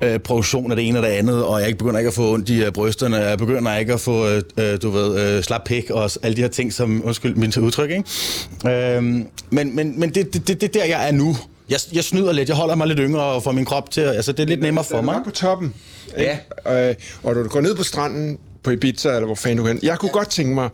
[0.03, 2.33] øh, produktion af det ene og det andet, og jeg ikke begynder ikke at få
[2.33, 5.65] ondt i øh, brysterne, jeg begynder ikke at få, øh, øh, du ved, øh, slap
[5.65, 8.97] pik og alle de her ting, som, undskyld min udtryk, ikke?
[8.97, 11.37] Øh, men men, men det, det, det, det er der, jeg er nu.
[11.71, 14.43] Jeg, jeg snyder lidt, jeg holder mig lidt yngre for min krop til, altså det
[14.43, 15.15] er lidt nemmere for mig.
[15.15, 15.75] er på toppen.
[16.17, 16.89] ikke?
[16.89, 19.81] Øh, og du går ned på stranden på Ibiza, eller hvor fanden du hen.
[19.83, 20.69] Jeg kunne godt tænke mig,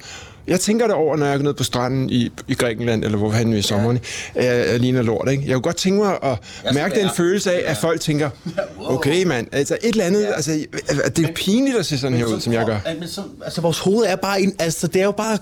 [0.46, 3.30] jeg tænker det over, når jeg går ned på stranden i, i Grækenland, eller hvor
[3.30, 3.98] han er i sommeren,
[4.34, 4.70] ja.
[4.70, 5.42] jeg ligner lort, ikke?
[5.46, 8.30] Jeg kunne godt tænke mig at mærke den følelse af, at folk tænker,
[8.94, 10.52] okay mand, altså et eller andet, altså
[11.16, 12.78] det er pinligt at se sådan her ud, som jeg gør.
[12.86, 15.38] Ja, Men så, altså vores hoved er bare, en, altså det er jo bare,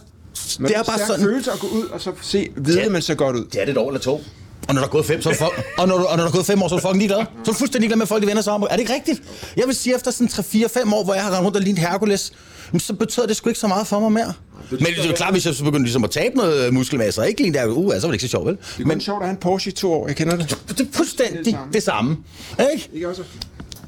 [0.59, 1.25] Men det er bare sådan.
[1.25, 2.89] følelse at gå ud og så se, vide, Ja.
[2.89, 3.45] man ser godt ud.
[3.45, 4.23] Det er det et år eller to.
[4.69, 6.31] Og når der er gået fem, så er fuck, og, når du, og når der
[6.31, 7.19] er gået fem år, så er du fucking ligeglad.
[7.19, 8.63] Så er du fuldstændig ligeglad med, at folk de vender sig om.
[8.63, 9.23] Er det ikke rigtigt?
[9.57, 12.33] Jeg vil sige, efter sådan 3-4-5 år, hvor jeg har rendt rundt og lignet Hercules,
[12.79, 14.33] så betød det sgu ikke så meget for mig mere.
[14.71, 17.29] Men det er jo klart, hvis jeg så begyndte ligesom at tabe noget muskelmasse, og
[17.29, 18.57] ikke lige der, uh, så var det ikke så sjovt, vel?
[18.79, 20.59] Det er kun sjovt at have en Porsche i to år, jeg kender det.
[20.69, 22.17] Det er fuldstændig det samme.
[22.73, 22.89] Ikke?
[22.95, 23.23] Ikke også?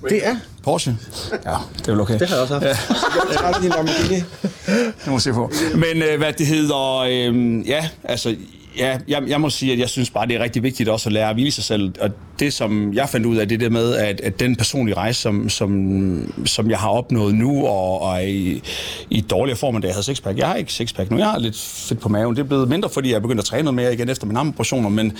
[0.08, 0.36] Det er.
[0.62, 0.96] Porsche?
[1.44, 2.18] Ja, det er vel okay.
[2.18, 2.64] Det har jeg også haft.
[3.62, 4.22] Jeg Lamborghini.
[4.66, 5.50] Det må jeg se på.
[5.74, 8.36] Men øh, hvad det hedder, øh, ja, altså,
[8.78, 11.12] ja, jeg, jeg må sige, at jeg synes bare, det er rigtig vigtigt også at
[11.12, 11.92] lære at hvile sig selv.
[12.00, 15.20] Og det, som jeg fandt ud af, det der med, at, at den personlige rejse,
[15.20, 18.62] som, som, som jeg har opnået nu, og, og er i,
[19.10, 20.38] i dårligere form, end da jeg havde sixpack.
[20.38, 22.36] Jeg har ikke sixpack nu, jeg har lidt fedt på maven.
[22.36, 24.38] Det er blevet mindre, fordi jeg er begyndt at træne noget mere igen efter mine
[24.38, 25.12] armoperationer, men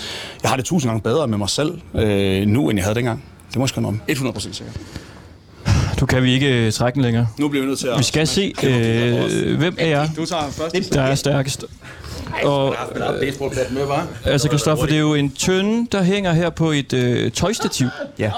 [0.43, 3.23] jeg har det tusind gange bedre med mig selv øh, nu, end jeg havde dengang.
[3.49, 4.01] Det må jeg om.
[4.09, 4.79] 100% sikkert.
[5.99, 7.27] Du kan vi ikke øh, trække den længere.
[7.39, 7.97] Nu bliver vi nødt til at...
[7.97, 10.93] Vi skal se, øh, hvem er jeg, Du tager først.
[10.93, 11.65] der er stærkest.
[12.43, 12.75] Og
[13.19, 14.07] baseballplat med, var.
[14.25, 17.87] altså, Christoffer, det er jo en tønde, der hænger her på et øh, tøjstativ.
[18.19, 18.31] Ja.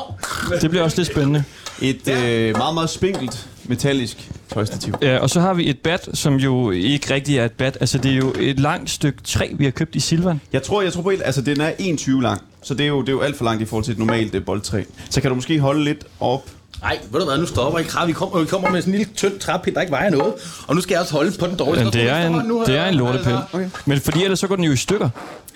[0.62, 1.44] Det bliver også lidt spændende.
[1.82, 4.94] Et øh, meget, meget spinkelt, metallisk tøjstativ.
[5.02, 7.78] Ja, og så har vi et bat, som jo ikke rigtig er et bat.
[7.80, 10.42] Altså, det er jo et langt stykke træ, vi har købt i Silvan.
[10.54, 13.10] Jeg tror, jeg tror på, altså den er 1,20 lang, så det er, jo, det
[13.10, 14.84] er jo alt for langt i forhold til et normalt øh, boldtræ.
[15.10, 16.50] Så kan du måske holde lidt op.
[16.82, 17.92] Nej, ved du hvad, nu stopper ikke.
[18.06, 20.34] Vi kommer, vi kommer med sådan en lille tynd træpind, der ikke vejer noget.
[20.68, 21.84] Og nu skal jeg også holde på den dårlige.
[21.84, 23.38] Men det er en, det er en lortepind.
[23.54, 23.70] Okay.
[23.86, 25.10] Men fordi ellers så går den jo i stykker.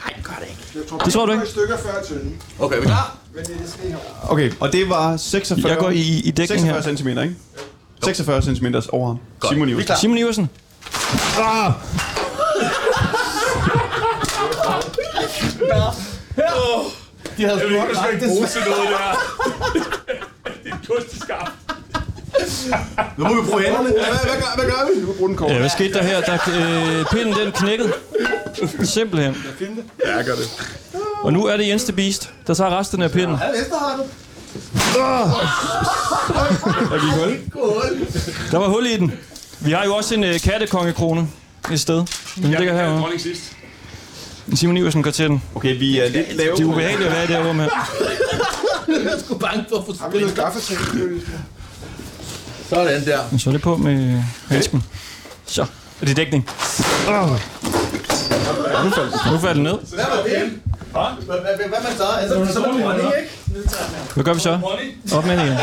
[0.05, 0.89] Nej, det gør det ikke.
[1.05, 1.45] Det tror du ikke?
[1.45, 2.41] stykker før tynden.
[2.59, 3.15] Okay, er vi klar?
[3.35, 4.01] Men det skal I have.
[4.31, 6.97] Okay, og det var 46, Jeg går i, i dækning 46 her.
[6.97, 7.35] cm, ikke?
[8.03, 9.17] 46 cm overarm.
[9.49, 9.85] Simon er Iversen.
[9.85, 9.95] klar.
[9.95, 10.49] Simon Iversen.
[11.39, 11.71] Ah!
[17.37, 18.89] De havde Jeg ikke bruge til noget,
[19.73, 19.83] det
[20.99, 21.47] det er kosteskab.
[23.17, 23.89] Nu må vi prøve hænderne.
[23.89, 25.01] Hvad, hvad, gør, hvad gør vi?
[25.01, 25.51] Nu bruger den kort.
[25.51, 26.21] Ja, hvad skete der her?
[26.21, 27.93] Der, øh, pinden den knækkede.
[28.83, 29.35] Simpelthen.
[30.05, 30.71] Ja, jeg gør det.
[31.23, 33.37] Og nu er det Jens the Beast, der tager resten af pinden.
[33.37, 33.41] Der
[36.99, 37.37] gik hul.
[38.51, 39.11] Der var hul i den.
[39.59, 41.27] Vi har jo også en øh, kattekongekrone
[41.71, 42.03] et sted.
[42.35, 42.99] Den ligger herovre.
[43.01, 43.41] Dronning sidst.
[44.55, 45.43] Simon Iversen går til den.
[45.55, 46.55] Okay, vi er lidt lave.
[46.55, 47.69] Det er ubehageligt at være i det her rum her.
[49.05, 51.21] Jeg er sgu bange for at få Har vi noget gaffatape?
[52.69, 53.19] Sådan der.
[53.37, 54.83] Så er det på med handsken.
[55.45, 55.65] Så
[56.01, 56.49] er det dækning.
[57.07, 57.29] Oh.
[58.83, 59.77] Nu faldt, nu faldt det ned.
[59.95, 60.51] Hvad var det?
[60.91, 62.03] Hvad, hvad, hvad man så?
[62.19, 63.29] Altså, så må man ikke.
[64.13, 64.59] Hvad gør vi så?
[65.13, 65.57] Op med den igen.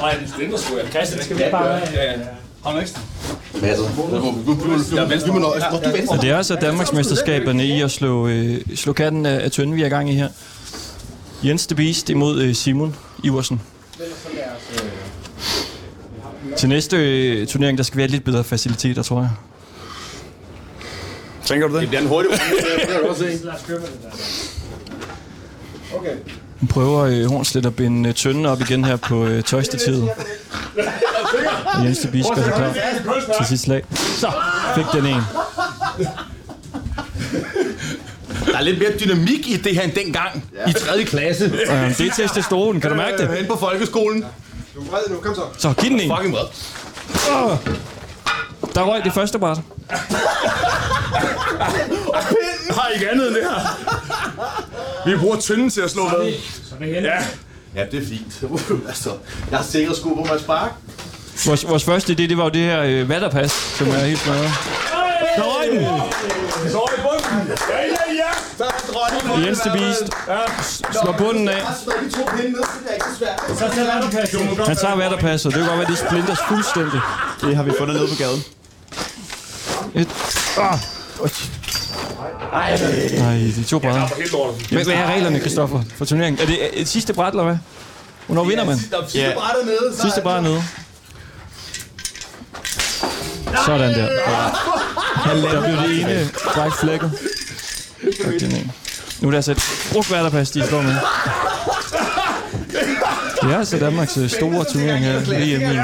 [0.00, 0.76] Nej, den stænder sgu.
[0.76, 1.68] Jeg kaster, det skal vi bare...
[1.68, 2.18] Ja, ja.
[2.64, 3.00] Har du ekstra?
[3.54, 5.64] Vi må nøjes.
[5.84, 6.16] Du venstre.
[6.16, 9.82] Og det er altså Danmarksmesterskaberne i at slå, øh, slå katten af, af tønden, vi
[9.82, 10.28] er i gang i her.
[11.44, 13.60] Jens the Beast imod øh, Simon Iversen.
[16.56, 19.30] Til næste øh, turnering, der skal vi have lidt bedre faciliteter, tror jeg.
[21.44, 21.80] Tænker du det?
[21.80, 22.30] Det bliver en hurtig
[25.94, 26.16] Okay.
[26.60, 30.08] Nu prøver øh, Hornslet at binde øh, tønden op igen her på øh, tøjstativet.
[31.74, 32.74] Og Jens the Beast gør sig klar
[33.38, 33.84] til sit slag.
[33.94, 34.32] Så
[34.74, 35.22] fik den en.
[38.52, 40.70] Der er lidt mere dynamik i det her end dengang ja.
[40.70, 41.04] i 3.
[41.04, 41.44] klasse.
[41.44, 43.30] Øh, det er testosteron, kan du mærke det?
[43.30, 44.24] Øh, Hen på folkeskolen.
[44.74, 45.42] Du er vred nu, kom så.
[45.58, 46.12] Så giv den en.
[46.16, 46.46] Fucking vred.
[48.74, 49.56] Der røg det første bræt.
[52.28, 55.10] Pinden har ikke andet end det her.
[55.10, 56.32] Vi bruger tynden til at slå med.
[56.86, 57.12] Ja.
[57.76, 58.42] Ja, det er fint.
[58.88, 59.10] altså,
[59.50, 60.70] jeg har sikkert sgu på mig spark.
[61.46, 64.50] Vores, vores første idé, det var jo det her øh, vatterpas, som er helt smadret.
[65.36, 65.84] Der røg den!
[66.70, 67.48] Så i bunden.
[67.68, 68.30] Ja, ja, ja.
[68.58, 69.46] Så er det dronning.
[69.46, 70.02] Jens det Beast.
[71.02, 71.62] Slår bunden af.
[71.84, 72.44] Så det
[72.88, 73.58] er ikke så svært.
[73.58, 74.66] Så tag vatterpas.
[74.68, 75.52] Han tager vatterpasset.
[75.54, 77.00] Det kan godt være, det splinters fuldstændig.
[77.40, 78.44] Det har vi fundet nede på gaden.
[79.94, 80.08] Et.
[80.58, 80.78] Ah.
[83.18, 84.08] Nej, de to brædder.
[84.32, 84.66] Lortet.
[84.70, 86.42] Hvad, hvad er reglerne, Christoffer, for turneringen?
[86.42, 87.56] Er det et sidste bræt, eller hvad?
[88.26, 88.74] Hvornår vinder man?
[88.74, 89.32] Er sidste Ja.
[89.34, 89.96] brættet nede.
[90.02, 90.62] Sidste er- bræt nede.
[93.66, 94.08] Sådan der.
[95.24, 97.12] Der blev det ene bræk flækket.
[98.24, 98.72] Og den ene.
[99.20, 100.96] Nu er det altså et de slår med.
[103.42, 105.18] Det er altså Danmarks øh, store turnering her.
[105.18, 105.76] VM i Det er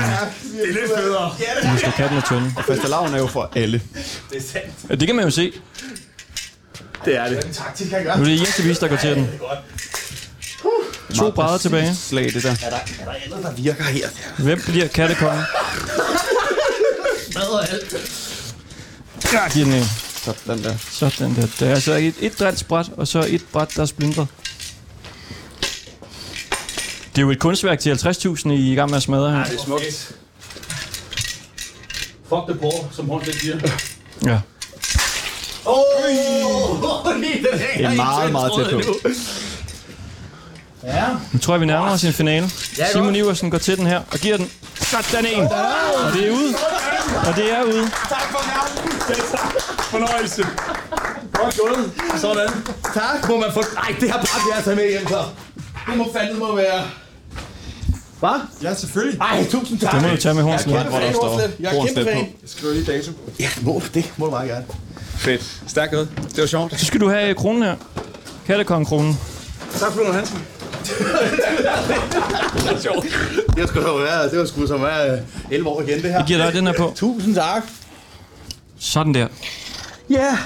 [0.67, 1.35] lidt federe.
[1.73, 2.57] Nu skal katten og tønden.
[2.67, 3.83] Fastelavn er jo for alle.
[4.31, 4.91] Det er sandt.
[4.91, 5.53] Ja, det kan man jo se.
[7.05, 7.49] Det er det.
[7.53, 8.17] Taktik, han gør.
[8.17, 9.31] Nu er det Jens der går til den.
[11.15, 11.95] To brædder tilbage.
[11.95, 12.51] Slag det der.
[12.51, 14.09] Er der, er der andet, der virker her?
[14.39, 15.45] Hvem bliver kattekongen?
[17.31, 18.28] Smadrer alt.
[19.33, 19.85] Ja, den en.
[20.25, 20.75] Sådan der.
[20.91, 21.47] Sådan der.
[21.61, 24.27] Det er altså et, et dansbræt, og så et bræt, der er splintret.
[27.11, 29.45] Det er jo et kunstværk til 50.000, I er i gang med at smadre her.
[29.45, 30.13] Det er smukt.
[32.29, 33.59] Fuck the poor, som hun siger.
[34.25, 34.41] Ja.
[35.67, 35.75] Åh!
[35.75, 39.09] Oh, Det er meget, meget tæt på.
[40.85, 41.05] Ja.
[41.33, 42.51] Nu tror jeg, vi nærmer os en finale.
[42.79, 43.17] Ja, Simon godt.
[43.17, 44.51] Iversen går til den her og giver den.
[44.77, 45.43] Sådan en.
[45.43, 46.55] Og det er ude.
[47.27, 47.91] Og det er ude.
[48.09, 49.35] Tak for nærmest.
[49.91, 50.43] Fornøjelse.
[51.33, 51.93] Godt gået.
[52.21, 52.49] Sådan.
[52.95, 53.29] Tak.
[53.29, 53.65] Må man få...
[53.75, 55.23] Nej, det her bræt, jeg tager med hjem så.
[55.89, 56.83] Det må fandme må være...
[58.21, 58.41] Hvad?
[58.63, 59.21] Ja, selvfølgelig.
[59.21, 59.93] Ej, tusind tak.
[59.95, 60.75] Det må du tage med Hornslet.
[60.75, 61.55] Jeg er kæmpe fan, står Hornslet.
[61.61, 62.17] Jeg er kæmpe fan.
[62.17, 63.13] Jeg skriver lige dato.
[63.41, 64.13] Ja, må du det.
[64.17, 64.65] Må du meget gerne.
[65.17, 65.61] Fedt.
[65.67, 66.09] Stærkt gået.
[66.29, 66.81] Det var sjovt.
[66.81, 67.75] Så skal du have kronen her.
[68.47, 69.19] Kattekong-kronen.
[69.79, 70.39] Tak for det, Hansen.
[73.55, 76.19] Det var sgu da være, det var sgu som være 11 år igen, det her.
[76.19, 76.93] Jeg giver dig den her på.
[76.97, 77.63] Tusind tak.
[78.79, 79.29] Sådan der.
[80.11, 80.39] Ja.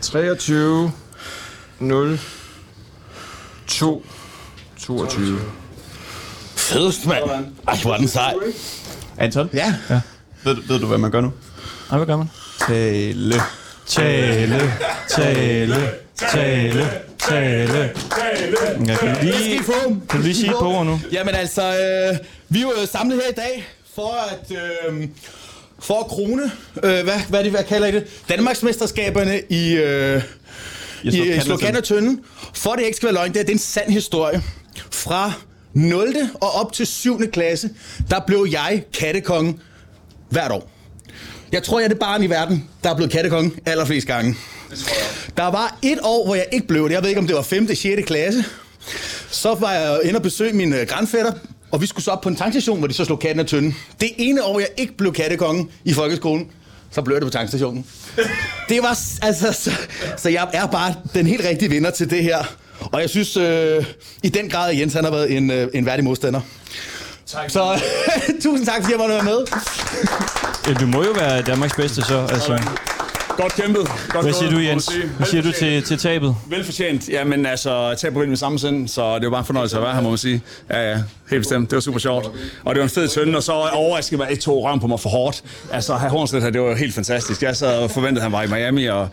[0.00, 0.92] 23
[1.80, 2.20] 0
[3.66, 4.04] 2
[4.78, 5.38] 22.
[6.56, 7.24] Fedest, mand.
[7.68, 8.34] Ej, hvor er den sej.
[9.18, 9.74] Anton, Ja.
[10.44, 11.32] ved, du- ved du, hvad man gør nu?
[11.90, 12.30] Ej, hvad gør man?
[12.68, 13.34] Tale.
[13.86, 14.72] Tale,
[15.08, 17.92] tale, tale, tale.
[18.86, 19.58] Ja, kan du lige,
[20.08, 21.00] kan du lige sige et par ord nu?
[21.12, 24.52] Jamen altså, øh, vi er jo samlet her i dag for at...
[24.88, 25.08] Øh,
[25.80, 26.42] for at krone,
[26.82, 28.06] øh, hvad, hvad, det, hvad kalder I det?
[28.28, 30.22] Danmarksmesterskaberne i, øh,
[31.04, 32.20] Jeg i, i Slogan og Tønden.
[32.54, 34.42] For det ikke skal være løgn, det er, det er en sand historie.
[34.90, 35.32] Fra
[35.74, 36.16] 0.
[36.34, 37.30] og op til 7.
[37.30, 37.70] klasse,
[38.10, 39.58] der blev jeg kattekonge
[40.30, 40.70] hvert år.
[41.52, 44.36] Jeg tror, jeg er det barn i verden, der er blevet kattekonge allerflest gange.
[45.36, 46.94] Der var et år, hvor jeg ikke blev det.
[46.94, 47.74] Jeg ved ikke, om det var 5.
[47.74, 48.06] 6.
[48.06, 48.44] klasse.
[49.30, 51.32] Så var jeg inde og besøge min øh, grandfætter,
[51.70, 53.76] og vi skulle så op på en tankstation, hvor de så slog katten af tønden.
[54.00, 56.46] Det ene år, jeg ikke blev kattekonge i folkeskolen,
[56.90, 57.86] så blev det på tankstationen.
[58.68, 59.70] Det var, altså, så,
[60.16, 62.38] så jeg er bare den helt rigtige vinder til det her.
[62.80, 63.84] Og jeg synes øh,
[64.22, 66.40] i den grad, at Jens han har været en, øh, en værdig modstander.
[67.26, 67.50] Tak.
[67.50, 67.80] Så
[68.42, 69.38] tusind tak, fordi jeg måtte være med.
[70.68, 72.58] Ja, Du må jo være Danmarks bedste så, altså.
[73.38, 73.88] Godt kæmpet.
[74.08, 74.90] Godt Hvad siger du, Jens?
[75.16, 76.36] Hvad siger du til, til tabet?
[76.46, 77.08] Velfortjent.
[77.08, 79.94] Jamen altså, tag på med samme sind, så det var bare en fornøjelse at være
[79.94, 80.42] her, må man sige.
[80.70, 80.96] Ja, ja,
[81.30, 81.70] helt bestemt.
[81.70, 82.24] Det var super sjovt.
[82.64, 84.86] Og det var en fed tønde, og så overraskede mig, at I tog røven på
[84.86, 85.42] mig for hårdt.
[85.72, 87.42] Altså, at have Hornslet her, det var helt fantastisk.
[87.42, 89.08] Jeg sad og forventede, at han var i Miami, og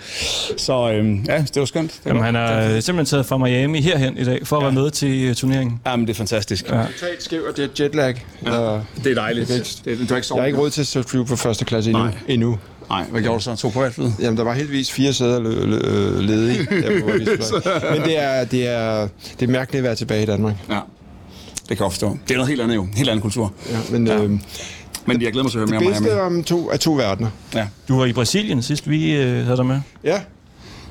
[0.57, 1.91] så øhm, ja, det var skønt.
[1.91, 4.71] Det var, Jamen, han er simpelthen taget fra Miami herhen i dag, for at være
[4.71, 5.79] med til øh, turneringen.
[5.85, 6.69] Jamen, det er fantastisk.
[6.69, 6.77] Ja.
[6.79, 6.85] Ja.
[6.99, 8.25] Totalt skæv, og det er jetlag.
[8.45, 8.51] Ja.
[8.51, 9.49] Det er dejligt.
[9.49, 11.35] Jeg Det, ikke- det, du har ikke Jeg har ikke råd til at flyve på
[11.35, 12.03] første klasse endnu.
[12.03, 12.13] Nej.
[12.27, 12.57] endnu.
[12.89, 13.55] Nej, hvad gjorde du så?
[13.55, 14.13] To privatflyet?
[14.19, 16.65] Jamen, der var heldigvis fire sæder lø- øh, ledige.
[16.81, 17.91] der, hvor vi fløj.
[17.93, 19.07] Men det er, det, er,
[19.39, 20.53] det er mærkeligt at være tilbage i Danmark.
[20.69, 20.79] Ja.
[21.69, 22.17] Det kan jeg forstå.
[22.27, 22.81] Det er noget helt andet jo.
[22.83, 23.53] En helt anden kultur.
[23.71, 24.23] Ja, men Ja.
[24.23, 24.29] Øh,
[25.05, 26.19] Men jeg glæder mig til at høre det mere om bedste Miami.
[26.37, 27.29] om to, af to verdener.
[27.55, 27.67] Ja.
[27.87, 29.79] Du var i Brasilien sidst, vi øh, havde dig med.
[30.03, 30.21] Ja,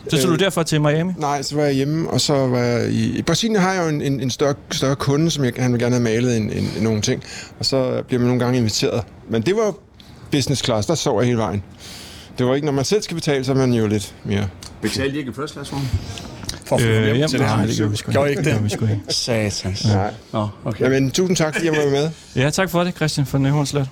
[0.09, 1.13] Så tog du derfra til Miami.
[1.19, 3.19] nej, så var jeg hjemme, og så var jeg i...
[3.19, 5.81] I Brasilien har jeg jo en, en, en større, større kunde, som jeg, han vil
[5.81, 7.23] gerne have malet en, en, en, nogle ting.
[7.59, 9.03] Og så bliver man nogle gange inviteret.
[9.31, 9.75] Men det var
[10.37, 11.63] business class, der sov jeg hele vejen.
[12.39, 14.49] Det var ikke, når man selv skal betale, så er man jo lidt mere...
[14.83, 15.81] Betalte I ikke en first class ham?
[16.65, 18.31] For at få Øh, hjem jamen, til det nej, det gjorde vi sgu Gjorde I
[18.31, 18.41] ikke.
[18.41, 18.79] ikke Det det?
[18.79, 19.05] gjorde vi ikke.
[19.15, 19.85] Satans.
[19.87, 20.15] Nej.
[20.33, 20.85] Nå, okay.
[20.85, 22.11] Jamen, tusind tak, fordi jeg var med.
[22.37, 23.89] Ja, tak for det, Christian von Hornslet.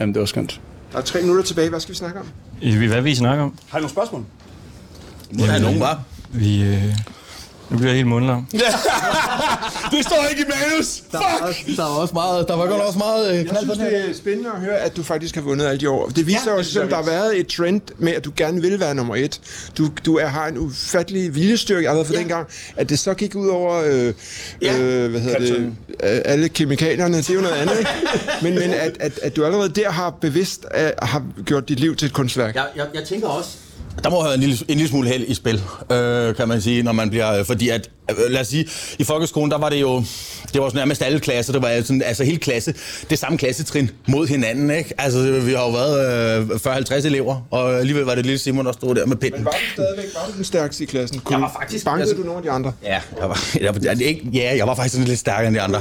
[0.00, 0.60] Jamen, det var skønt.
[0.92, 1.68] Der er tre minutter tilbage.
[1.68, 2.26] Hvad skal vi snakke om?
[2.88, 3.58] Hvad vil I snakke om?
[3.68, 4.24] Har I nogle spørgsmål?
[5.38, 6.02] må have nogen, var.
[6.30, 6.84] Vi, øh,
[7.70, 8.46] nu bliver jeg helt mundlam.
[9.92, 11.02] det står ikke i manus!
[11.12, 13.78] Der var, også, der var også meget, der var godt også meget øh, Jeg synes,
[13.78, 16.08] det er spændende at høre, at du faktisk har vundet alle de år.
[16.08, 18.60] Det viser Ja, ja, også, at der har været et trend med, at du gerne
[18.62, 19.40] vil være nummer et.
[19.78, 22.20] Du, du er, har en ufattelig viljestyrke, allerede fra ja.
[22.20, 22.46] dengang,
[22.76, 24.14] at det så gik ud over øh,
[24.62, 24.78] Ja.
[24.78, 25.50] øh, hvad hedder det,
[26.02, 27.16] øh, alle kemikalierne.
[27.16, 27.90] Det er jo noget andet, ikke?
[28.42, 31.96] Men, men at, at, at du allerede der har bevidst øh, har gjort dit liv
[31.96, 32.54] til et kunstværk.
[32.54, 33.50] Jeg, jeg, jeg tænker også,
[34.04, 36.82] der må have en lille, en lille smule held i spil, øh, kan man sige,
[36.82, 37.38] når man bliver...
[37.38, 38.68] øh, Fordi at, øh, lad os sige,
[38.98, 40.04] i folkeskolen, der var det jo...
[40.52, 42.74] Det var sådan nærmest alle klasser, det var sådan, altså hele klasse,
[43.10, 44.94] det samme klassetrin mod hinanden, ikke?
[44.98, 48.72] Altså, vi har jo været øh, 40-50 elever, og alligevel var det lille Simon, der
[48.72, 49.38] stod der med pinden.
[49.38, 51.20] Men var du stadigvæk var du den stærkeste i klassen?
[51.20, 52.72] Kunne Jeg var faktisk- Bankede altså- du nogle af de andre?
[52.82, 55.60] Ja, jeg var, jeg jeg, ikke, ja, jeg var faktisk sådan lidt stærkere end de
[55.60, 55.80] andre.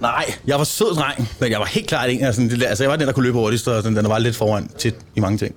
[0.00, 2.90] Nej, jeg var sød dreng, men jeg var helt klart en af sådan, altså jeg
[2.90, 5.20] var den, der kunne løbe hurtigst, og sådan, den der var lidt foran tit i
[5.20, 5.54] mange ting.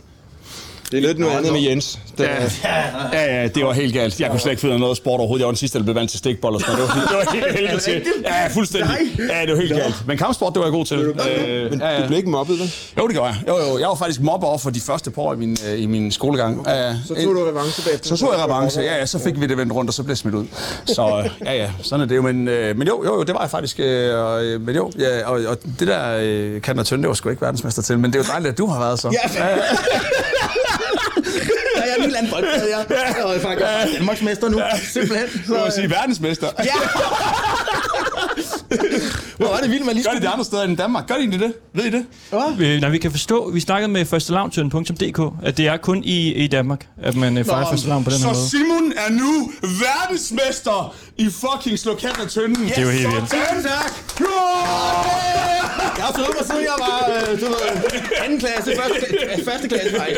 [0.91, 1.99] Det er lidt noget andet med Jens.
[2.17, 2.83] Der, Ja,
[3.13, 4.19] ja, ja, det var helt galt.
[4.19, 5.39] Jeg kunne slet ikke finde noget sport overhovedet.
[5.41, 6.91] Jeg var den sidste, der blev vant til stikbold og sådan noget.
[6.93, 8.03] Det var, det var helt helvede til.
[8.23, 8.89] Ja, fuldstændig.
[9.19, 10.07] Ja, det var helt galt.
[10.07, 10.97] Men kampsport, det var jeg god til.
[10.99, 12.71] Øh, Men du blev ikke mobbet, vel?
[12.97, 13.37] Jo, det gjorde jeg.
[13.47, 13.79] Jo, jo.
[13.79, 16.11] Jeg var faktisk mobber over for de første par år i min, øh, i min
[16.11, 16.63] skolegang.
[16.67, 16.93] Ja.
[17.07, 18.15] Så tog du revanche bagefter.
[18.15, 18.81] Så tog jeg revanche.
[18.81, 20.45] Ja, ja, så fik vi det vendt rundt, og så blev jeg smidt ud.
[20.85, 22.21] Så øh, ja, ja, sådan er det jo.
[22.21, 23.79] Men, øh, men jo, jo, jo, det var jeg faktisk.
[24.15, 27.41] Og, men jo, ja, og, og det der kan og tynde, det var sgu ikke
[27.41, 27.99] verdensmester til.
[27.99, 29.09] Men det er jo dejligt, at du har været så.
[29.37, 29.55] Ja, ja.
[31.75, 32.85] Jeg er en helt anden boldgade, jeg.
[32.89, 35.43] Jeg er faktisk Danmarksmester nu, simpelthen.
[35.47, 36.47] Så, jeg sige verdensmester.
[36.63, 36.71] Ja!
[39.41, 41.07] Hvor var det vildt, man lige Gør de det andre steder end Danmark?
[41.07, 41.53] Gør de egentlig det?
[41.73, 42.05] Ved I det?
[42.57, 46.47] Vi, når vi kan forstå, vi snakkede med førstelavntønden.dk, at det er kun i, i
[46.47, 48.49] Danmark, at man øh, fejrer første på den her så måde.
[48.49, 52.65] Simon er nu verdensmester i fucking slå katten af tønden.
[52.65, 53.21] Det er jo helt vildt.
[53.21, 54.21] Tusind tak!
[55.97, 57.91] Jeg har fået mig siden jeg var, øh, du ved,
[58.23, 60.13] anden klasse, første, første klasse, nej.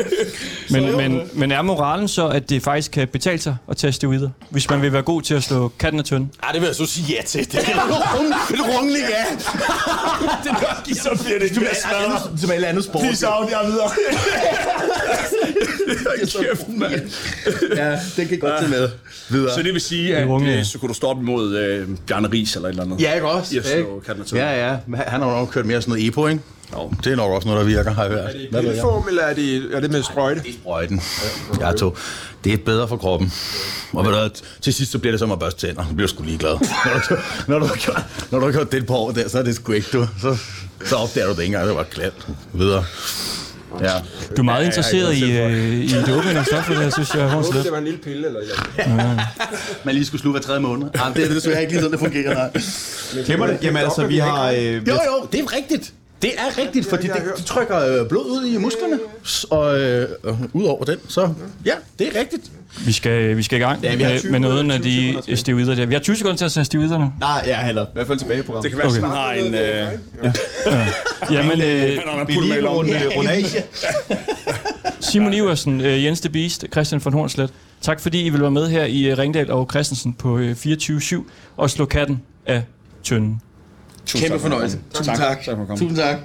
[0.70, 4.30] Men, men, men er moralen så, at det faktisk kan betale sig at tage steroider,
[4.50, 6.32] hvis man vil være god til at slå katten af tønden?
[6.44, 7.46] Ej, det vil jeg så sige ja til.
[7.52, 7.74] Det er
[8.54, 9.26] et rungelig ja.
[10.44, 13.04] det er nok, Så bliver det som alle andet, som alle andet sport.
[13.04, 13.90] Peace out, jeg er videre.
[15.88, 17.02] Kæft, mand.
[17.76, 18.90] Ja, det kan godt tage med.
[19.30, 19.54] Videre.
[19.56, 22.68] Så det vil sige, at øh, så kunne du stoppe imod øh, Bjarne Ries eller
[22.70, 23.02] et eller andet?
[23.02, 23.56] Ja, ikke også?
[23.58, 24.38] I slå Ikke?
[24.38, 24.78] Ja, ja.
[24.88, 26.42] Men Han har jo nok kørt mere sådan noget EPO, ikke?
[26.74, 26.92] Jo.
[27.04, 28.24] Det er nok også noget, der virker, har jeg hørt.
[28.24, 28.62] Hvad ved jeg?
[28.62, 30.42] Pilleform, eller er det, er det med sprøjte?
[30.44, 31.02] Det er sprøjten.
[31.60, 31.98] Jeg tog.
[32.44, 33.34] Det er bedre for kroppen.
[33.94, 34.30] Og ved du,
[34.62, 35.86] til sidst så bliver det som at børste tænder.
[35.90, 36.52] Du bliver sgu ligeglad.
[36.86, 37.16] Når du,
[37.48, 39.44] når du, har gjort- når du har gjort det et par år der, så er
[39.44, 40.08] det sgu ikke du.
[40.22, 40.38] Så,
[40.86, 41.68] så opdager du det ikke engang.
[41.68, 42.14] Det var glat.
[42.54, 42.86] Videre.
[43.82, 43.94] Ja.
[44.38, 47.64] Du er meget interesseret i, øh, i doping og stoffer, det synes jeg er Jeg
[47.64, 48.48] det var en lille pille, eller et
[49.86, 50.88] Man lige skulle sluge hver tredje måned.
[50.96, 52.34] Jamen, det er det desværre ikke lige sådan, det fungerer.
[52.34, 53.26] Nej.
[53.26, 53.58] Glemmer det?
[53.62, 54.52] Jamen altså, vi har...
[54.52, 55.94] Øh, Jo, jo, det er rigtigt.
[56.24, 59.00] Det er rigtigt, fordi det, det trykker øh, blod ud i musklerne.
[59.50, 61.34] Og øh, øh, ud over den, så
[61.66, 62.52] ja, det er rigtigt.
[62.86, 65.36] Vi skal, vi skal i gang Ja, vi med, 20 med noget af 20 de
[65.38, 65.86] steroider der.
[65.86, 67.12] Vi har 20 sekunder til at tage steroider nu.
[67.20, 68.64] Nej, ja, eller i hvert fald tilbage i programmet.
[68.64, 69.54] Det kan være, at sådan har en...
[69.54, 73.44] Øh, Jamen, øh, han har en Vi lige runde.
[75.00, 77.54] Simon Iversen, øh, Jens de Beast, Christian von Hornslet.
[77.82, 81.24] Tak fordi I vil være med her i øh, Ringdal og Christensen på øh, 24-7
[81.58, 82.64] og slå katten af
[84.06, 84.30] tønden.
[84.30, 84.80] Kæmpe fornøjelse.
[84.94, 85.38] Tusind tak.
[85.78, 86.18] Tusind tak.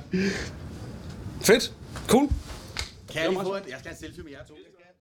[1.40, 1.72] Fedt.
[2.08, 2.28] Cool.
[3.12, 3.54] Kan jeg lige få?
[3.54, 4.54] Jeg skal have selfie med jer to.